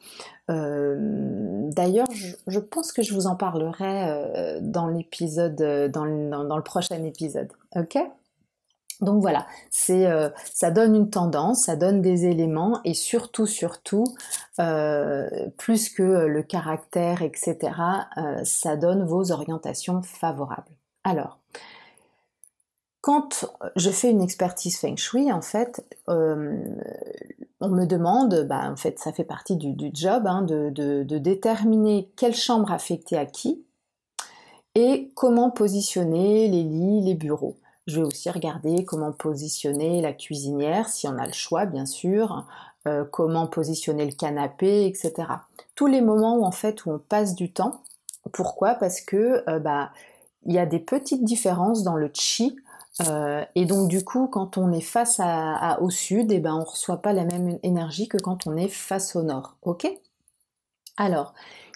D'ailleurs, 0.49 2.07
je, 2.11 2.59
pense 2.59 2.91
que 2.91 3.01
je 3.01 3.13
vous 3.13 3.27
en 3.27 3.35
parlerai 3.35 4.59
dans 4.61 4.87
l'épisode, 4.87 5.55
dans, 5.89 6.05
dans, 6.43 6.57
le 6.57 6.63
prochain 6.63 7.01
épisode. 7.03 7.47
Ok? 7.75 7.97
Donc 9.03 9.21
voilà, 9.21 9.45
euh, 9.89 10.29
ça 10.53 10.71
donne 10.71 10.95
une 10.95 11.09
tendance, 11.09 11.65
ça 11.65 11.75
donne 11.75 12.01
des 12.01 12.25
éléments 12.25 12.79
et 12.83 12.93
surtout, 12.93 13.45
surtout, 13.45 14.05
euh, 14.59 15.29
plus 15.57 15.89
que 15.89 16.03
le 16.03 16.43
caractère, 16.43 17.21
etc., 17.21 17.57
euh, 18.17 18.41
ça 18.43 18.75
donne 18.75 19.03
vos 19.05 19.31
orientations 19.31 20.01
favorables. 20.01 20.71
Alors, 21.03 21.39
quand 23.01 23.45
je 23.75 23.89
fais 23.89 24.09
une 24.09 24.21
expertise 24.21 24.79
feng 24.79 24.95
shui, 24.95 25.31
en 25.31 25.41
fait, 25.41 25.85
on 26.07 27.69
me 27.69 27.85
demande, 27.85 28.45
bah, 28.47 28.71
en 28.71 28.77
fait, 28.77 28.97
ça 28.99 29.11
fait 29.11 29.25
partie 29.25 29.57
du, 29.57 29.91
job, 29.93 30.25
hein, 30.25 30.41
de, 30.41 30.69
de 30.69 31.17
déterminer 31.17 32.09
quelle 32.15 32.35
chambre 32.35 32.71
affectée 32.71 33.17
à 33.17 33.25
qui 33.25 33.65
et 34.75 35.11
comment 35.15 35.51
positionner 35.51 36.47
les 36.47 36.63
lits, 36.63 37.01
les 37.01 37.13
bureaux. 37.13 37.57
Je 37.87 37.99
vais 37.99 38.05
aussi 38.05 38.29
regarder 38.29 38.85
comment 38.85 39.11
positionner 39.11 40.01
la 40.01 40.13
cuisinière, 40.13 40.87
si 40.89 41.07
on 41.07 41.17
a 41.17 41.25
le 41.25 41.33
choix 41.33 41.65
bien 41.65 41.85
sûr, 41.85 42.45
euh, 42.87 43.05
comment 43.09 43.47
positionner 43.47 44.05
le 44.05 44.11
canapé, 44.11 44.85
etc. 44.85 45.13
Tous 45.75 45.87
les 45.87 46.01
moments 46.01 46.37
où 46.37 46.45
en 46.45 46.51
fait 46.51 46.85
où 46.85 46.91
on 46.91 46.99
passe 46.99 47.35
du 47.35 47.51
temps. 47.51 47.81
Pourquoi? 48.31 48.75
Parce 48.75 49.01
que 49.01 49.43
euh, 49.49 49.59
bah 49.59 49.91
il 50.45 50.53
y 50.53 50.59
a 50.59 50.65
des 50.65 50.79
petites 50.79 51.23
différences 51.23 51.83
dans 51.83 51.95
le 51.95 52.09
chi. 52.13 52.57
Euh, 53.07 53.43
et 53.55 53.65
donc 53.65 53.87
du 53.89 54.03
coup, 54.03 54.27
quand 54.27 54.57
on 54.57 54.71
est 54.71 54.81
face 54.81 55.19
au 55.81 55.89
sud, 55.89 56.31
et 56.31 56.35
eh 56.35 56.39
ben 56.39 56.55
on 56.55 56.63
reçoit 56.63 57.01
pas 57.01 57.13
la 57.13 57.25
même 57.25 57.57
énergie 57.63 58.07
que 58.07 58.17
quand 58.17 58.47
on 58.47 58.55
est 58.55 58.67
face 58.67 59.15
au 59.15 59.23
nord. 59.23 59.55
Ok? 59.63 59.87
Alors, 60.97 61.33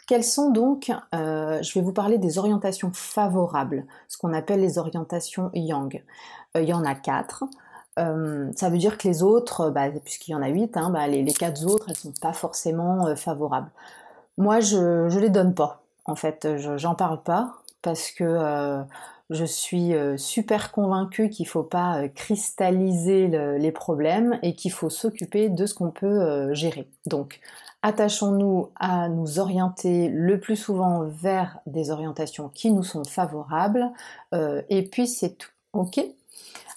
quelles 0.08 0.24
sont 0.24 0.50
donc, 0.50 0.92
euh, 1.14 1.62
je 1.62 1.74
vais 1.74 1.82
vous 1.82 1.92
parler 1.92 2.18
des 2.18 2.38
orientations 2.40 2.92
favorables, 2.94 3.86
ce 4.08 4.18
qu'on 4.18 4.34
appelle 4.34 4.62
les 4.62 4.78
orientations 4.78 5.52
yang. 5.54 6.02
Euh, 6.56 6.62
il 6.62 6.70
y 6.70 6.74
en 6.74 6.86
a 6.86 6.96
quatre. 6.96 7.44
Euh, 8.00 8.50
ça 8.56 8.70
veut 8.70 8.78
dire 8.78 8.98
que 8.98 9.08
les 9.08 9.22
autres, 9.22 9.70
bah, 9.70 9.90
puisqu'il 10.04 10.32
y 10.32 10.36
en 10.36 10.42
a 10.42 10.48
huit, 10.48 10.78
hein, 10.78 10.90
bah, 10.92 11.08
les, 11.08 11.26
quatre 11.34 11.66
autres, 11.66 11.88
elles 11.90 11.98
sont 11.98 12.14
pas 12.22 12.32
forcément 12.32 13.16
favorables. 13.16 13.70
Moi, 14.38 14.62
je 14.62 15.14
ne 15.14 15.20
les 15.20 15.30
donne 15.30 15.54
pas. 15.54 15.84
En 16.06 16.16
fait, 16.16 16.48
j'en 16.78 16.96
parle 16.96 17.22
pas 17.22 17.56
parce 17.82 18.12
que 18.12 18.86
je 19.30 19.44
suis 19.44 19.94
super 20.16 20.72
convaincue 20.72 21.30
qu'il 21.30 21.48
faut 21.48 21.64
pas 21.64 22.08
cristalliser 22.10 23.28
les 23.28 23.72
problèmes 23.72 24.40
et 24.44 24.56
qu'il 24.56 24.72
faut 24.72 24.90
s'occuper 24.90 25.50
de 25.50 25.66
ce 25.66 25.74
qu'on 25.74 25.92
peut 25.92 26.54
gérer. 26.54 26.88
Attachons-nous 27.88 28.68
à 28.76 29.08
nous 29.08 29.40
orienter 29.40 30.10
le 30.10 30.42
plus 30.42 30.58
souvent 30.58 31.06
vers 31.06 31.60
des 31.68 31.90
orientations 31.90 32.50
qui 32.50 32.70
nous 32.70 32.84
sont 32.84 33.06
favorables 33.06 33.94
euh, 34.34 34.62
et 34.68 34.84
puis 34.84 35.08
c'est 35.08 35.38
tout. 35.38 35.52
Ok? 35.72 36.02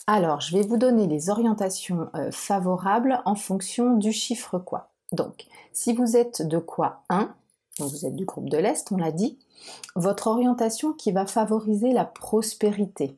Alors, 0.06 0.40
je 0.40 0.56
vais 0.56 0.62
vous 0.62 0.76
donner 0.76 1.08
les 1.08 1.28
orientations 1.28 2.08
euh, 2.14 2.30
favorables 2.30 3.22
en 3.24 3.34
fonction 3.34 3.96
du 3.96 4.12
chiffre 4.12 4.60
quoi. 4.60 4.90
Donc, 5.10 5.48
si 5.72 5.94
vous 5.94 6.16
êtes 6.16 6.46
de 6.46 6.58
quoi 6.58 7.02
1, 7.08 7.34
donc 7.80 7.90
vous 7.90 8.06
êtes 8.06 8.14
du 8.14 8.24
groupe 8.24 8.48
de 8.48 8.58
l'Est, 8.58 8.92
on 8.92 8.96
l'a 8.96 9.10
dit, 9.10 9.36
votre 9.96 10.28
orientation 10.28 10.92
qui 10.92 11.10
va 11.10 11.26
favoriser 11.26 11.92
la 11.92 12.04
prospérité 12.04 13.16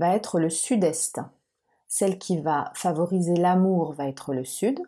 va 0.00 0.16
être 0.16 0.40
le 0.40 0.50
sud-est. 0.50 1.20
Celle 1.86 2.18
qui 2.18 2.38
va 2.38 2.72
favoriser 2.74 3.36
l'amour 3.36 3.92
va 3.92 4.08
être 4.08 4.34
le 4.34 4.44
sud. 4.44 4.80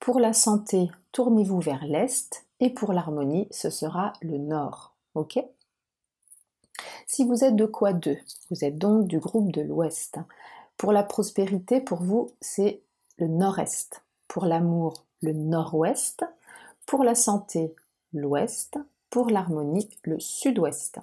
Pour 0.00 0.20
la 0.20 0.32
santé, 0.32 0.90
tournez-vous 1.12 1.60
vers 1.60 1.84
l'est 1.84 2.46
et 2.60 2.70
pour 2.70 2.92
l'harmonie, 2.92 3.48
ce 3.50 3.68
sera 3.68 4.12
le 4.22 4.38
nord. 4.38 4.94
Ok? 5.14 5.38
Si 7.06 7.24
vous 7.24 7.44
êtes 7.44 7.56
de 7.56 7.66
quoi 7.66 7.92
deux 7.92 8.18
Vous 8.50 8.64
êtes 8.64 8.78
donc 8.78 9.06
du 9.06 9.18
groupe 9.18 9.50
de 9.50 9.62
l'ouest. 9.62 10.18
Pour 10.76 10.92
la 10.92 11.02
prospérité, 11.02 11.80
pour 11.80 12.02
vous, 12.02 12.30
c'est 12.40 12.82
le 13.16 13.26
nord-est. 13.26 14.04
Pour 14.28 14.44
l'amour, 14.44 15.04
le 15.22 15.32
nord-ouest. 15.32 16.24
Pour 16.86 17.02
la 17.02 17.14
santé, 17.14 17.74
l'ouest. 18.12 18.78
Pour 19.10 19.30
l'harmonie, 19.30 19.88
le 20.04 20.20
sud-ouest. 20.20 20.98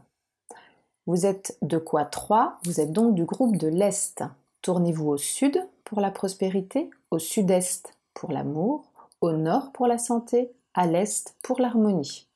Vous 1.06 1.26
êtes 1.26 1.58
de 1.62 1.78
quoi 1.78 2.06
trois 2.06 2.60
Vous 2.64 2.80
êtes 2.80 2.92
donc 2.92 3.14
du 3.14 3.26
groupe 3.26 3.58
de 3.58 3.68
l'est. 3.68 4.24
Tournez-vous 4.62 5.10
au 5.10 5.18
sud 5.18 5.68
pour 5.84 6.00
la 6.00 6.12
prospérité, 6.12 6.90
au 7.12 7.20
sud-est 7.20 7.95
pour 8.16 8.32
l'amour, 8.32 8.92
au 9.22 9.34
nord 9.34 9.72
pour 9.72 9.86
la 9.86 10.00
santé, 10.00 10.52
à 10.74 10.88
l'est 10.88 11.36
pour 11.44 11.60
l'harmonie. 11.60 12.28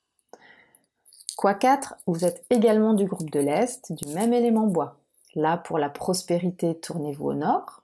Quoi 1.39 1.53
4, 1.53 1.95
vous 2.05 2.25
êtes 2.25 2.45
également 2.50 2.93
du 2.93 3.05
groupe 3.05 3.29
de 3.29 3.39
l'Est, 3.39 3.93
du 3.93 4.13
même 4.13 4.33
élément 4.33 4.67
bois. 4.67 4.98
Là, 5.36 5.55
pour 5.55 5.79
la 5.79 5.89
prospérité, 5.89 6.77
tournez-vous 6.77 7.27
au 7.27 7.33
nord. 7.33 7.81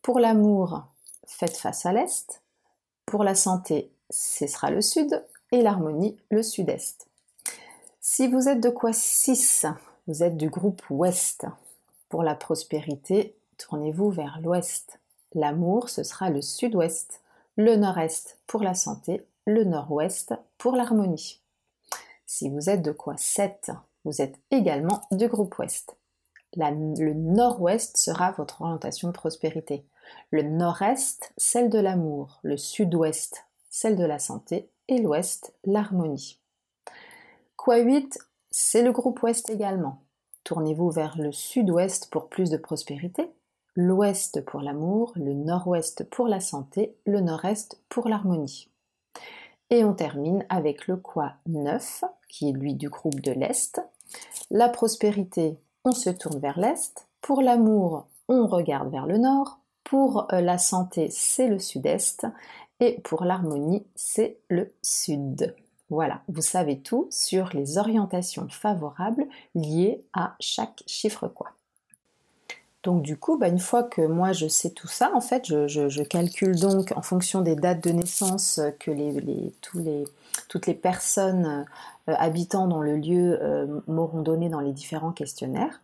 Pour 0.00 0.18
l'amour, 0.18 0.84
faites 1.26 1.58
face 1.58 1.84
à 1.84 1.92
l'Est. 1.92 2.40
Pour 3.04 3.22
la 3.22 3.34
santé, 3.34 3.90
ce 4.08 4.46
sera 4.46 4.70
le 4.70 4.80
sud. 4.80 5.22
Et 5.52 5.60
l'harmonie, 5.60 6.16
le 6.30 6.42
sud-est. 6.42 7.06
Si 8.00 8.26
vous 8.26 8.48
êtes 8.48 8.60
de 8.60 8.70
quoi 8.70 8.94
6, 8.94 9.66
vous 10.06 10.22
êtes 10.22 10.38
du 10.38 10.48
groupe 10.48 10.82
Ouest. 10.88 11.44
Pour 12.08 12.22
la 12.22 12.34
prospérité, 12.34 13.36
tournez-vous 13.58 14.10
vers 14.10 14.40
l'Ouest. 14.40 14.98
L'amour, 15.34 15.90
ce 15.90 16.04
sera 16.04 16.30
le 16.30 16.40
sud-ouest 16.40 17.20
le 17.56 17.76
nord-est 17.76 18.40
pour 18.46 18.62
la 18.62 18.74
santé, 18.74 19.26
le 19.46 19.64
nord-ouest 19.64 20.34
pour 20.58 20.74
l'harmonie. 20.74 21.40
Si 22.26 22.48
vous 22.48 22.68
êtes 22.68 22.82
de 22.82 22.90
quoi 22.90 23.16
7, 23.16 23.70
vous 24.04 24.20
êtes 24.20 24.40
également 24.50 25.02
du 25.12 25.28
groupe 25.28 25.56
ouest. 25.58 25.96
le 26.56 27.12
nord-ouest 27.12 27.96
sera 27.96 28.32
votre 28.32 28.62
orientation 28.62 29.08
de 29.08 29.12
prospérité. 29.12 29.84
Le 30.30 30.42
nord-est, 30.42 31.32
celle 31.36 31.70
de 31.70 31.78
l'amour. 31.78 32.40
Le 32.42 32.56
sud-ouest, 32.56 33.46
celle 33.70 33.96
de 33.96 34.04
la 34.04 34.18
santé. 34.18 34.68
Et 34.88 34.98
l'ouest, 34.98 35.54
l'harmonie. 35.64 36.40
Quoi 37.56 37.78
8, 37.78 38.18
c'est 38.50 38.82
le 38.82 38.92
groupe 38.92 39.22
ouest 39.22 39.48
également. 39.48 40.02
Tournez-vous 40.42 40.90
vers 40.90 41.16
le 41.16 41.32
sud-ouest 41.32 42.10
pour 42.10 42.28
plus 42.28 42.50
de 42.50 42.56
prospérité 42.56 43.30
l'ouest 43.76 44.44
pour 44.44 44.60
l'amour, 44.60 45.12
le 45.16 45.34
nord-ouest 45.34 46.08
pour 46.10 46.28
la 46.28 46.40
santé, 46.40 46.96
le 47.06 47.20
nord-est 47.20 47.80
pour 47.88 48.08
l'harmonie. 48.08 48.68
Et 49.70 49.84
on 49.84 49.94
termine 49.94 50.44
avec 50.48 50.86
le 50.86 50.96
quoi 50.96 51.34
9, 51.46 52.04
qui 52.28 52.48
est 52.48 52.52
lui 52.52 52.74
du 52.74 52.88
groupe 52.88 53.20
de 53.20 53.32
l'Est. 53.32 53.80
La 54.50 54.68
prospérité, 54.68 55.58
on 55.84 55.92
se 55.92 56.10
tourne 56.10 56.38
vers 56.38 56.58
l'Est. 56.58 57.08
Pour 57.20 57.42
l'amour, 57.42 58.06
on 58.28 58.46
regarde 58.46 58.90
vers 58.90 59.06
le 59.06 59.18
nord. 59.18 59.58
Pour 59.82 60.32
euh, 60.32 60.40
la 60.40 60.58
santé, 60.58 61.08
c'est 61.10 61.48
le 61.48 61.58
sud-est. 61.58 62.26
Et 62.80 63.00
pour 63.00 63.24
l'harmonie, 63.24 63.86
c'est 63.94 64.38
le 64.48 64.72
sud. 64.82 65.54
Voilà, 65.90 66.22
vous 66.28 66.42
savez 66.42 66.80
tout 66.80 67.08
sur 67.10 67.50
les 67.52 67.78
orientations 67.78 68.48
favorables 68.48 69.26
liées 69.54 70.04
à 70.12 70.34
chaque 70.40 70.82
chiffre 70.86 71.28
quoi. 71.28 71.50
Donc 72.84 73.02
du 73.02 73.16
coup, 73.16 73.38
bah, 73.38 73.48
une 73.48 73.58
fois 73.58 73.82
que 73.82 74.02
moi 74.02 74.32
je 74.32 74.46
sais 74.46 74.70
tout 74.70 74.86
ça, 74.86 75.10
en 75.14 75.20
fait, 75.22 75.46
je, 75.46 76.02
calcule 76.02 76.60
donc 76.60 76.92
en 76.94 77.02
fonction 77.02 77.40
des 77.40 77.56
dates 77.56 77.82
de 77.82 77.90
naissance 77.90 78.60
que 78.78 78.90
toutes 80.48 80.66
les 80.66 80.74
personnes 80.74 81.66
euh, 82.08 82.14
habitant 82.18 82.68
dans 82.68 82.82
le 82.82 82.96
lieu 82.96 83.38
euh, 83.40 83.80
m'auront 83.88 84.20
donné 84.20 84.50
dans 84.50 84.60
les 84.60 84.72
différents 84.72 85.12
questionnaires. 85.12 85.80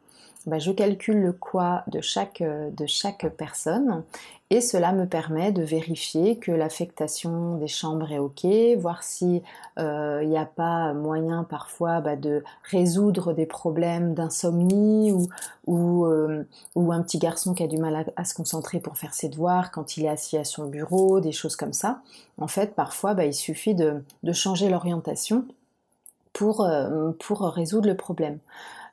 Bah, 0.46 0.58
je 0.58 0.72
calcule 0.72 1.20
le 1.20 1.32
quoi 1.32 1.82
de 1.88 2.00
chaque, 2.00 2.42
de 2.42 2.86
chaque 2.86 3.26
personne 3.36 4.02
et 4.52 4.60
cela 4.60 4.90
me 4.92 5.06
permet 5.06 5.52
de 5.52 5.62
vérifier 5.62 6.36
que 6.36 6.50
l'affectation 6.50 7.54
des 7.56 7.68
chambres 7.68 8.10
est 8.10 8.18
ok, 8.18 8.44
voir 8.78 9.04
si 9.04 9.36
il 9.36 9.42
euh, 9.78 10.24
n'y 10.24 10.36
a 10.36 10.44
pas 10.44 10.92
moyen 10.92 11.44
parfois 11.44 12.00
bah, 12.00 12.16
de 12.16 12.42
résoudre 12.64 13.32
des 13.32 13.46
problèmes 13.46 14.12
d'insomnie 14.12 15.12
ou, 15.66 16.04
euh, 16.04 16.42
ou, 16.74 16.90
un 16.90 17.00
petit 17.02 17.18
garçon 17.18 17.54
qui 17.54 17.62
a 17.62 17.68
du 17.68 17.76
mal 17.76 18.12
à, 18.16 18.24
se 18.24 18.34
concentrer 18.34 18.80
pour 18.80 18.98
faire 18.98 19.14
ses 19.14 19.28
devoirs 19.28 19.70
quand 19.70 19.96
il 19.96 20.06
est 20.06 20.08
assis 20.08 20.36
à 20.36 20.42
son 20.42 20.66
bureau, 20.66 21.20
des 21.20 21.32
choses 21.32 21.54
comme 21.54 21.72
ça. 21.72 22.00
En 22.40 22.48
fait, 22.48 22.74
parfois, 22.74 23.14
bah, 23.14 23.26
il 23.26 23.34
suffit 23.34 23.76
de, 23.76 24.02
changer 24.32 24.68
l'orientation 24.68 25.44
pour, 26.32 26.62
euh, 26.62 27.12
pour 27.20 27.42
résoudre 27.42 27.86
le 27.86 27.96
problème. 27.96 28.38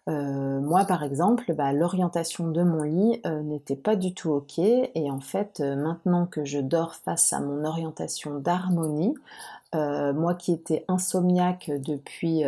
Euh, 0.08 0.62
moi, 0.62 0.86
par 0.86 1.04
exemple, 1.04 1.54
bah, 1.54 1.74
l'orientation 1.74 2.48
de 2.50 2.64
mon 2.64 2.84
lit 2.84 3.22
euh, 3.26 3.42
n'était 3.42 3.76
pas 3.76 3.96
du 3.96 4.14
tout 4.14 4.32
ok. 4.32 4.60
Et 4.60 5.12
en 5.12 5.20
fait, 5.20 5.60
euh, 5.60 5.76
maintenant 5.76 6.26
que 6.26 6.46
je 6.46 6.60
dors 6.60 6.96
face 6.96 7.34
à 7.34 7.42
mon 7.42 7.66
orientation 7.66 8.40
d'harmonie, 8.40 9.16
moi 9.74 10.36
qui 10.36 10.54
étais 10.54 10.86
insomniaque 10.88 11.70
depuis, 11.70 12.44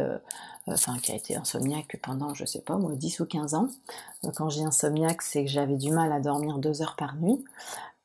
enfin 0.68 0.98
qui 1.02 1.12
a 1.12 1.16
été 1.16 1.36
insomniaque 1.36 2.00
pendant, 2.02 2.34
je 2.34 2.46
sais 2.46 2.62
pas, 2.62 2.78
moi 2.78 2.92
10 2.94 3.20
ou 3.20 3.26
15 3.26 3.54
ans. 3.54 3.68
quand 4.36 4.50
j'ai 4.50 4.64
insomniaque, 4.64 5.22
c'est 5.22 5.46
que 5.46 5.50
j'avais 5.52 5.76
du 5.76 5.92
mal 5.92 6.12
à 6.12 6.20
dormir 6.20 6.58
deux 6.58 6.82
heures 6.82 6.96
par 6.96 7.16
nuit. 7.16 7.44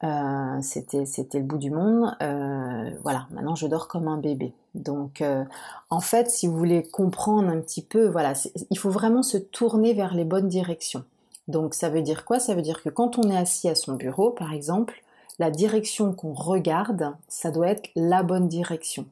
Euh, 0.04 0.58
c'était 0.60 1.06
c'était 1.06 1.38
le 1.38 1.44
bout 1.44 1.58
du 1.58 1.70
monde. 1.70 2.14
Euh, 2.22 2.90
voilà, 3.02 3.26
maintenant 3.30 3.54
je 3.54 3.66
dors 3.66 3.88
comme 3.88 4.08
un 4.08 4.18
bébé. 4.18 4.52
Donc 4.74 5.20
euh, 5.20 5.44
en 5.88 6.00
fait, 6.00 6.30
si 6.30 6.46
vous 6.46 6.56
voulez 6.56 6.82
comprendre 6.82 7.48
un 7.48 7.60
petit 7.60 7.82
peu, 7.82 8.08
voilà, 8.08 8.34
il 8.70 8.78
faut 8.78 8.90
vraiment 8.90 9.22
se 9.22 9.38
tourner 9.38 9.94
vers 9.94 10.14
les 10.14 10.24
bonnes 10.24 10.48
directions. 10.48 11.04
Donc 11.48 11.74
ça 11.74 11.90
veut 11.90 12.02
dire 12.02 12.24
quoi? 12.24 12.38
Ça 12.38 12.54
veut 12.54 12.62
dire 12.62 12.82
que 12.82 12.88
quand 12.88 13.18
on 13.18 13.30
est 13.30 13.36
assis 13.36 13.68
à 13.68 13.74
son 13.74 13.94
bureau, 13.94 14.30
par 14.30 14.52
exemple, 14.52 15.02
la 15.38 15.50
direction 15.50 16.12
qu'on 16.12 16.32
regarde, 16.32 17.14
ça 17.28 17.50
doit 17.50 17.68
être 17.68 17.90
la 17.96 18.22
bonne 18.22 18.48
direction. 18.48 19.06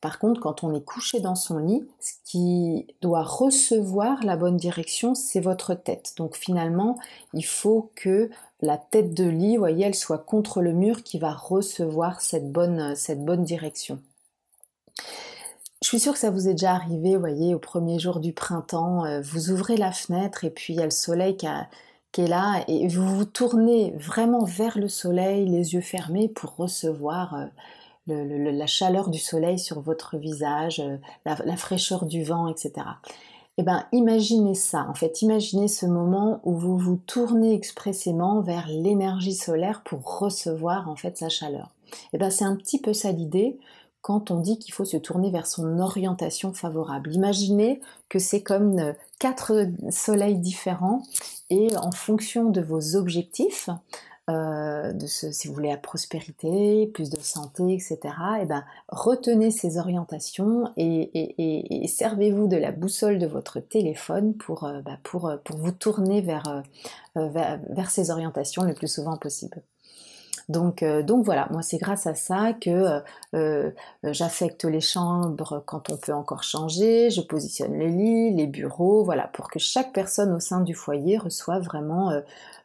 Par 0.00 0.20
contre, 0.20 0.40
quand 0.40 0.62
on 0.62 0.72
est 0.74 0.84
couché 0.84 1.18
dans 1.18 1.34
son 1.34 1.58
lit, 1.58 1.84
ce 1.98 2.12
qui 2.24 2.86
doit 3.00 3.24
recevoir 3.24 4.22
la 4.22 4.36
bonne 4.36 4.56
direction, 4.56 5.14
c'est 5.14 5.40
votre 5.40 5.74
tête. 5.74 6.14
Donc 6.16 6.36
finalement, 6.36 6.98
il 7.34 7.44
faut 7.44 7.90
que 7.96 8.30
la 8.60 8.76
tête 8.76 9.12
de 9.12 9.24
lit, 9.24 9.56
voyez, 9.56 9.86
elle 9.86 9.96
soit 9.96 10.18
contre 10.18 10.60
le 10.60 10.72
mur 10.72 11.02
qui 11.02 11.18
va 11.18 11.32
recevoir 11.32 12.20
cette 12.20 12.52
bonne, 12.52 12.94
direction. 13.44 14.00
Je 15.82 15.88
suis 15.88 16.00
sûre 16.00 16.12
que 16.12 16.18
ça 16.18 16.30
vous 16.30 16.48
est 16.48 16.52
déjà 16.52 16.74
arrivé, 16.74 17.16
voyez, 17.16 17.54
au 17.54 17.58
premier 17.58 17.98
jour 17.98 18.20
du 18.20 18.32
printemps, 18.32 19.04
euh, 19.04 19.20
vous 19.20 19.50
ouvrez 19.50 19.76
la 19.76 19.92
fenêtre 19.92 20.44
et 20.44 20.50
puis 20.50 20.74
il 20.74 20.76
y 20.76 20.82
a 20.82 20.84
le 20.84 20.90
soleil 20.90 21.36
qui, 21.36 21.46
est 22.16 22.26
là 22.26 22.64
et 22.68 22.88
vous 22.88 23.16
vous 23.16 23.24
tournez 23.24 23.92
vraiment 23.96 24.44
vers 24.44 24.78
le 24.78 24.88
soleil, 24.88 25.46
les 25.46 25.74
yeux 25.74 25.80
fermés 25.80 26.28
pour 26.28 26.56
recevoir 26.56 27.34
euh, 27.34 28.52
la 28.52 28.66
chaleur 28.66 29.10
du 29.10 29.18
soleil 29.18 29.58
sur 29.58 29.80
votre 29.80 30.16
visage, 30.16 30.80
euh, 30.80 30.96
la, 31.24 31.56
fraîcheur 31.56 32.06
du 32.06 32.24
vent, 32.24 32.48
etc. 32.48 32.72
Eh 33.58 33.62
bien, 33.62 33.86
imaginez 33.92 34.54
ça, 34.54 34.86
en 34.88 34.94
fait, 34.94 35.20
imaginez 35.22 35.68
ce 35.68 35.84
moment 35.84 36.40
où 36.44 36.54
vous 36.54 36.78
vous 36.78 36.96
tournez 36.96 37.52
expressément 37.54 38.40
vers 38.40 38.68
l'énergie 38.68 39.34
solaire 39.34 39.82
pour 39.84 40.18
recevoir 40.20 40.88
en 40.88 40.96
fait 40.96 41.16
sa 41.18 41.28
chaleur. 41.28 41.70
Eh 42.12 42.18
bien, 42.18 42.30
c'est 42.30 42.44
un 42.44 42.56
petit 42.56 42.80
peu 42.80 42.92
ça 42.92 43.12
l'idée 43.12 43.58
quand 44.02 44.30
on 44.30 44.40
dit 44.40 44.58
qu'il 44.58 44.72
faut 44.72 44.84
se 44.84 44.96
tourner 44.96 45.30
vers 45.30 45.46
son 45.46 45.78
orientation 45.78 46.52
favorable. 46.52 47.12
Imaginez 47.12 47.80
que 48.08 48.18
c'est 48.18 48.42
comme 48.42 48.78
euh, 48.78 48.92
quatre 49.18 49.66
soleils 49.90 50.38
différents 50.38 51.02
et 51.50 51.76
en 51.76 51.90
fonction 51.90 52.50
de 52.50 52.60
vos 52.60 52.96
objectifs, 52.96 53.70
euh, 54.30 54.92
de 54.92 55.06
ce, 55.06 55.32
si 55.32 55.48
vous 55.48 55.54
voulez, 55.54 55.70
la 55.70 55.78
prospérité, 55.78 56.86
plus 56.92 57.08
de 57.08 57.18
santé, 57.18 57.72
etc., 57.72 57.98
et 58.38 58.42
eh 58.42 58.44
ben, 58.44 58.64
retenez 58.88 59.50
ces 59.50 59.78
orientations 59.78 60.70
et, 60.76 61.86
servez-vous 61.88 62.46
de 62.46 62.56
la 62.56 62.70
boussole 62.70 63.18
de 63.18 63.26
votre 63.26 63.58
téléphone 63.58 64.34
pour, 64.34 64.64
euh, 64.64 64.82
bah, 64.82 64.98
pour, 65.02 65.32
pour 65.44 65.56
vous 65.56 65.72
tourner 65.72 66.20
vers, 66.20 66.62
vers, 67.16 67.90
ces 67.90 68.10
orientations 68.10 68.62
le 68.62 68.74
plus 68.74 68.88
souvent 68.88 69.16
possible. 69.16 69.62
Donc, 70.48 70.82
donc 70.82 71.24
voilà, 71.24 71.46
moi 71.50 71.62
c'est 71.62 71.76
grâce 71.76 72.06
à 72.06 72.14
ça 72.14 72.54
que 72.54 73.02
j'affecte 74.02 74.64
les 74.64 74.80
chambres 74.80 75.62
quand 75.66 75.90
on 75.90 75.96
peut 75.96 76.14
encore 76.14 76.42
changer, 76.42 77.10
je 77.10 77.20
positionne 77.20 77.78
les 77.78 77.90
lits, 77.90 78.34
les 78.34 78.46
bureaux, 78.46 79.04
voilà, 79.04 79.28
pour 79.28 79.50
que 79.50 79.58
chaque 79.58 79.92
personne 79.92 80.32
au 80.32 80.40
sein 80.40 80.60
du 80.62 80.74
foyer 80.74 81.18
reçoive 81.18 81.62
vraiment 81.62 82.10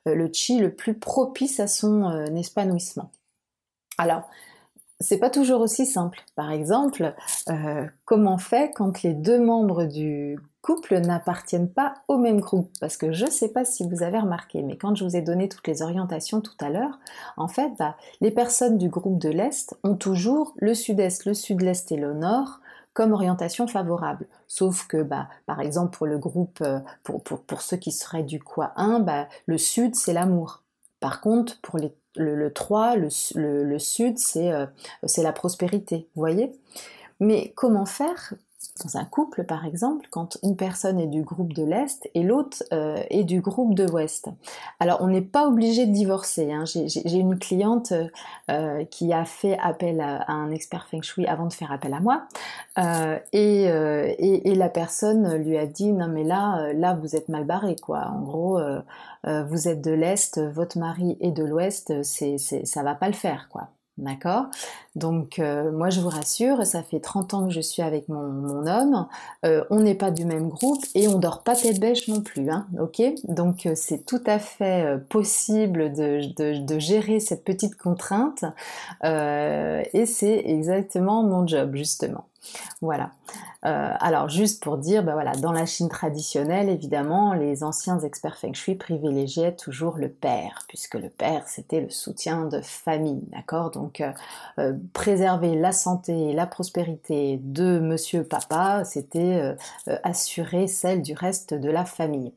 euh, 0.08 0.16
le 0.16 0.30
chi 0.32 0.60
le 0.60 0.74
plus 0.74 0.94
propice 0.94 1.60
à 1.60 1.68
son 1.68 2.10
euh, 2.10 2.26
épanouissement. 2.26 3.12
Alors, 3.98 4.30
c'est 5.00 5.20
pas 5.20 5.30
toujours 5.30 5.62
aussi 5.62 5.86
simple. 5.86 6.24
Par 6.36 6.52
exemple, 6.52 7.14
euh, 7.50 7.88
comment 8.06 8.36
on 8.36 8.38
fait 8.38 8.72
quand 8.76 9.04
les 9.04 9.14
deux 9.14 9.40
membres 9.40 9.86
du 9.86 10.40
couple 10.64 10.98
n'appartiennent 11.00 11.70
pas 11.70 11.94
au 12.08 12.18
même 12.18 12.40
groupe 12.40 12.72
Parce 12.80 12.98
que 12.98 13.12
je 13.12 13.26
ne 13.26 13.30
sais 13.30 13.50
pas 13.50 13.66
si 13.66 13.88
vous 13.88 14.02
avez 14.02 14.18
remarqué, 14.18 14.64
mais 14.64 14.78
quand 14.78 14.96
je 14.96 15.04
vous 15.04 15.16
ai 15.16 15.22
donné 15.22 15.50
toutes 15.50 15.68
les 15.68 15.84
orientations 15.84 16.42
tout 16.42 16.56
à 16.60 16.70
l'heure, 16.70 16.98
en 17.38 17.48
fait, 17.48 17.72
bah, 17.78 17.96
les 18.22 18.32
personnes 18.32 18.80
du 18.80 18.90
groupe 18.90 19.20
de 19.20 19.30
l'Est 19.30 19.76
ont 19.84 19.96
toujours 19.96 20.54
le 20.58 20.74
sud-est, 20.74 21.26
le 21.26 21.36
sud-est 21.36 21.92
et 21.92 21.98
le 21.98 22.14
nord 22.14 22.62
comme 22.94 23.12
orientation 23.12 23.68
favorable. 23.68 24.28
Sauf 24.48 24.88
que, 24.88 25.04
bah, 25.04 25.28
par 25.46 25.60
exemple, 25.60 25.98
pour 25.98 26.08
le 26.08 26.18
groupe, 26.18 26.60
euh, 26.62 26.80
pour, 27.04 27.62
ceux 27.62 27.78
qui 27.78 27.92
seraient 27.92 28.24
du 28.24 28.40
quoi 28.40 28.72
1, 28.78 29.00
bah, 29.00 29.28
le 29.46 29.58
sud, 29.58 29.96
c'est 29.96 30.14
l'amour. 30.14 30.64
Par 31.00 31.20
contre, 31.20 31.60
pour 31.62 31.78
le, 32.16 32.54
3, 32.54 32.96
le, 32.96 33.10
le, 33.64 33.80
sud, 33.80 34.16
euh, 34.38 34.68
c'est 35.06 35.24
la 35.24 35.34
prospérité. 35.34 36.08
Vous 36.16 36.22
voyez? 36.22 36.54
Mais 37.20 37.52
comment 37.56 37.86
faire 37.86 38.34
dans 38.84 38.98
un 38.98 39.06
couple, 39.06 39.44
par 39.44 39.66
exemple, 39.66 40.08
quand 40.10 40.38
une 40.44 40.56
personne 40.56 41.00
est 41.00 41.08
du 41.08 41.22
groupe 41.22 41.54
de 41.54 41.64
l'Est 41.64 42.10
et 42.14 42.24
l'autre 42.24 42.64
euh, 42.72 42.98
est 43.10 43.24
du 43.24 43.42
groupe 43.42 43.76
de 43.76 43.86
l'Ouest. 43.86 44.30
Alors, 44.80 45.00
on 45.02 45.08
n'est 45.08 45.22
pas 45.22 45.48
obligé 45.48 45.86
de 45.86 45.92
divorcer. 45.92 46.52
Hein. 46.52 46.64
J'ai 46.66 47.18
une 47.18 47.38
cliente 47.38 47.94
euh, 48.50 48.84
qui 48.86 49.14
a 49.14 49.26
fait 49.26 49.58
appel 49.60 50.02
à, 50.02 50.30
un 50.32 50.52
expert 50.52 50.88
Feng 50.88 51.02
Shui 51.02 51.26
avant 51.28 51.48
de 51.48 51.54
faire 51.54 51.72
appel 51.72 51.94
à 51.94 52.00
moi. 52.00 52.24
Euh, 52.78 53.20
et, 53.32 53.64
et, 53.64 54.56
la 54.56 54.70
personne 54.70 55.36
lui 55.36 55.58
a 55.58 55.66
dit, 55.66 55.92
non 55.92 56.08
mais 56.08 56.24
là, 56.24 56.74
là, 56.74 56.94
vous 56.94 57.16
êtes 57.16 57.30
mal 57.30 57.46
barré, 57.46 57.76
quoi. 57.76 58.08
En 58.08 58.22
gros, 58.22 58.60
vous 59.26 59.68
êtes 59.68 59.82
de 59.82 59.92
l'Est, 59.92 60.40
votre 60.40 60.78
mari 60.78 61.18
est 61.22 61.32
de 61.32 61.44
l'Ouest, 61.44 62.04
ça 62.04 62.84
va 62.84 62.96
pas 62.96 63.08
le 63.08 63.14
faire, 63.14 63.50
quoi. 63.50 63.70
D'accord? 63.98 64.48
Donc 64.96 65.40
euh, 65.40 65.72
moi 65.72 65.90
je 65.90 66.02
vous 66.02 66.10
rassure, 66.10 66.66
ça 66.68 66.84
fait 66.84 67.00
30 67.00 67.34
ans 67.34 67.48
que 67.48 67.52
je 67.52 67.62
suis 67.62 67.82
avec 67.82 68.10
mon, 68.10 68.68
homme, 68.68 69.08
euh, 69.44 69.64
on 69.72 69.80
n'est 69.80 69.96
pas 69.96 70.12
du 70.12 70.24
même 70.24 70.50
groupe 70.50 70.84
et 70.94 71.08
on 71.08 71.18
dort 71.18 71.42
pas 71.42 71.56
tête 71.56 71.80
bêche 71.80 72.08
non 72.08 72.22
plus, 72.22 72.52
hein, 72.52 72.68
ok? 72.80 73.02
Donc 73.28 73.66
euh, 73.66 73.74
c'est 73.76 74.06
tout 74.06 74.22
à 74.28 74.38
fait 74.38 75.00
possible 75.10 75.94
de, 75.94 76.80
gérer 76.80 77.20
cette 77.20 77.44
petite 77.44 77.76
contrainte 77.76 78.46
et 79.04 80.06
c'est 80.06 80.44
exactement 80.46 81.24
mon 81.24 81.48
job 81.48 81.76
justement. 81.76 82.26
Voilà. 82.82 83.12
Alors 83.62 84.28
juste 84.28 84.62
pour 84.62 84.78
dire, 84.78 85.04
ben 85.04 85.14
voilà, 85.14 85.32
dans 85.32 85.54
la 85.54 85.66
Chine 85.66 85.88
traditionnelle, 85.88 86.68
évidemment, 86.68 87.34
les 87.34 87.64
anciens 87.64 88.00
experts 88.00 88.38
feng 88.38 88.54
shui 88.54 88.76
privilégiaient 88.76 89.56
toujours 89.56 89.96
le 89.98 90.10
père, 90.10 90.66
puisque 90.68 90.96
le 90.96 91.08
père 91.08 91.48
c'était 91.48 91.80
le 91.80 91.90
soutien 91.90 92.46
de 92.46 92.60
famille, 92.62 93.24
d'accord? 93.32 93.72
Donc 93.72 94.04
préserver 94.92 95.56
la 95.56 95.72
santé 95.72 96.30
et 96.30 96.34
la 96.34 96.48
prospérité 96.48 97.40
de 97.42 97.80
Monsieur 97.80 98.24
Papa, 98.24 98.84
c'était 98.86 99.56
assurer 100.04 100.68
celle 100.68 101.02
du 101.02 101.14
reste 101.14 101.54
de 101.54 101.70
la 101.70 101.86
famille. 101.86 102.34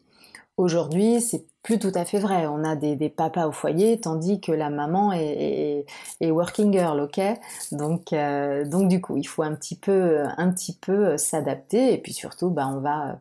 Aujourd'hui, 0.56 1.20
c'est 1.20 1.44
plus 1.62 1.78
tout 1.78 1.92
à 1.94 2.04
fait 2.06 2.18
vrai. 2.18 2.46
On 2.46 2.64
a 2.64 2.76
des, 2.76 3.10
papas 3.10 3.46
au 3.46 3.52
foyer, 3.52 4.00
tandis 4.00 4.40
que 4.40 4.52
la 4.52 4.70
maman 4.70 5.12
est, 5.12 5.84
working 6.22 6.72
girl, 6.72 7.00
ok? 7.00 7.20
Donc, 7.72 8.12
euh, 8.12 8.64
donc 8.64 8.88
du 8.88 9.00
coup, 9.02 9.16
il 9.18 9.26
faut 9.26 9.42
un 9.42 9.54
petit 9.54 9.76
peu, 9.76 10.22
un 10.38 10.50
petit 10.50 10.74
peu 10.74 11.08
euh, 11.08 11.16
s'adapter. 11.18 11.92
Et 11.92 11.98
puis 11.98 12.12
surtout, 12.14 12.50
bah, 12.50 12.70
on 12.72 12.80
va, 12.80 13.18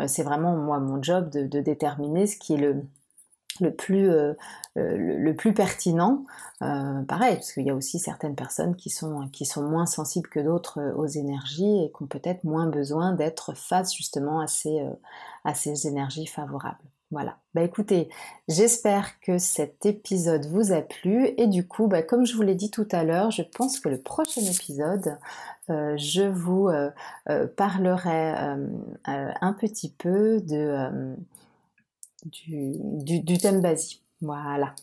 euh, 0.00 0.06
c'est 0.06 0.22
vraiment 0.22 0.56
moi 0.56 0.78
mon 0.78 1.02
job 1.02 1.28
de, 1.30 1.60
déterminer 1.60 2.26
ce 2.26 2.36
qui 2.36 2.54
est 2.54 2.56
le, 2.56 2.84
le 3.60 3.74
plus, 3.74 4.10
le, 4.76 5.32
plus 5.32 5.54
pertinent. 5.54 6.24
pareil, 6.60 7.36
parce 7.36 7.52
qu'il 7.52 7.66
y 7.66 7.70
a 7.70 7.74
aussi 7.74 7.98
certaines 7.98 8.34
personnes 8.34 8.76
qui 8.76 8.90
sont, 8.90 9.28
qui 9.28 9.44
sont 9.46 9.62
moins 9.62 9.86
sensibles 9.86 10.28
que 10.28 10.40
d'autres 10.40 10.94
aux 10.96 11.06
énergies 11.06 11.84
et 11.84 11.92
qui 11.96 12.02
ont 12.02 12.06
peut-être 12.06 12.44
moins 12.44 12.66
besoin 12.66 13.12
d'être 13.12 13.54
face 13.54 13.94
justement 13.94 14.40
à 14.40 14.46
ces, 14.46 14.82
à 15.44 15.54
ces 15.54 15.86
énergies 15.86 16.26
favorables. 16.26 16.84
Voilà. 17.10 17.38
Bah 17.54 17.62
écoutez, 17.62 18.10
j'espère 18.48 19.18
que 19.20 19.38
cet 19.38 19.86
épisode 19.86 20.44
vous 20.44 20.72
a 20.72 20.82
plu 20.82 21.30
et 21.38 21.46
du 21.46 21.66
coup, 21.66 21.86
bah, 21.86 22.02
comme 22.02 22.26
je 22.26 22.36
vous 22.36 22.42
l'ai 22.42 22.54
dit 22.54 22.70
tout 22.70 22.86
à 22.92 23.02
l'heure, 23.02 23.30
je 23.30 23.40
pense 23.40 23.80
que 23.80 23.88
le 23.88 23.98
prochain 23.98 24.42
épisode, 24.42 25.16
euh, 25.70 25.96
je 25.96 26.24
vous 26.24 26.68
euh, 26.68 26.90
euh, 27.30 27.46
parlerai 27.46 28.34
un 29.06 29.52
petit 29.54 29.90
peu 29.90 30.42
de 30.42 31.16
du, 32.24 33.38
thème 33.38 33.60
basique. 33.60 34.02
Voilà. 34.20 34.74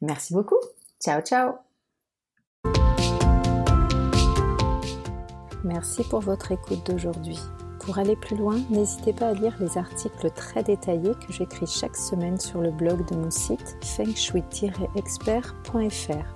Merci 0.00 0.32
beaucoup. 0.32 0.60
Ciao, 1.00 1.20
ciao. 1.22 1.54
Merci 5.64 6.04
pour 6.04 6.20
votre 6.20 6.52
écoute 6.52 6.86
d'aujourd'hui. 6.86 7.38
Pour 7.80 7.98
aller 7.98 8.14
plus 8.16 8.36
loin, 8.36 8.60
n'hésitez 8.70 9.12
pas 9.12 9.28
à 9.28 9.34
lire 9.34 9.56
les 9.60 9.78
articles 9.78 10.30
très 10.30 10.62
détaillés 10.62 11.14
que 11.14 11.32
j'écris 11.32 11.66
chaque 11.66 11.96
semaine 11.96 12.38
sur 12.38 12.60
le 12.60 12.70
blog 12.70 13.08
de 13.10 13.16
mon 13.16 13.30
site 13.30 13.76
fengshui-expert.fr. 13.82 16.34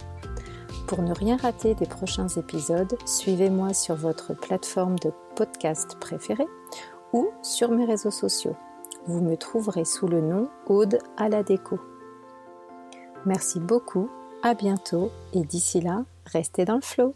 Pour 0.87 1.03
ne 1.03 1.15
rien 1.15 1.37
rater 1.37 1.75
des 1.75 1.87
prochains 1.87 2.29
épisodes, 2.29 2.97
suivez-moi 3.07 3.75
sur 3.75 3.95
votre 3.95 4.35
plateforme 4.35 4.99
de 4.99 5.13
podcast 5.37 5.97
préférée 6.01 6.49
ou 7.13 7.29
sur 7.43 7.71
mes 7.71 7.85
réseaux 7.85 8.11
sociaux. 8.11 8.57
Vous 9.07 9.21
me 9.21 9.37
trouverez 9.37 9.85
sous 9.85 10.07
le 10.07 10.21
nom 10.21 10.49
Aude 10.67 10.99
à 11.17 11.29
la 11.29 11.43
déco. 11.43 11.79
Merci 13.27 13.61
beaucoup, 13.61 14.09
à 14.43 14.55
bientôt 14.55 15.11
et 15.33 15.43
d'ici 15.43 15.81
là, 15.81 16.05
restez 16.27 16.65
dans 16.65 16.77
le 16.77 16.81
flow. 16.81 17.15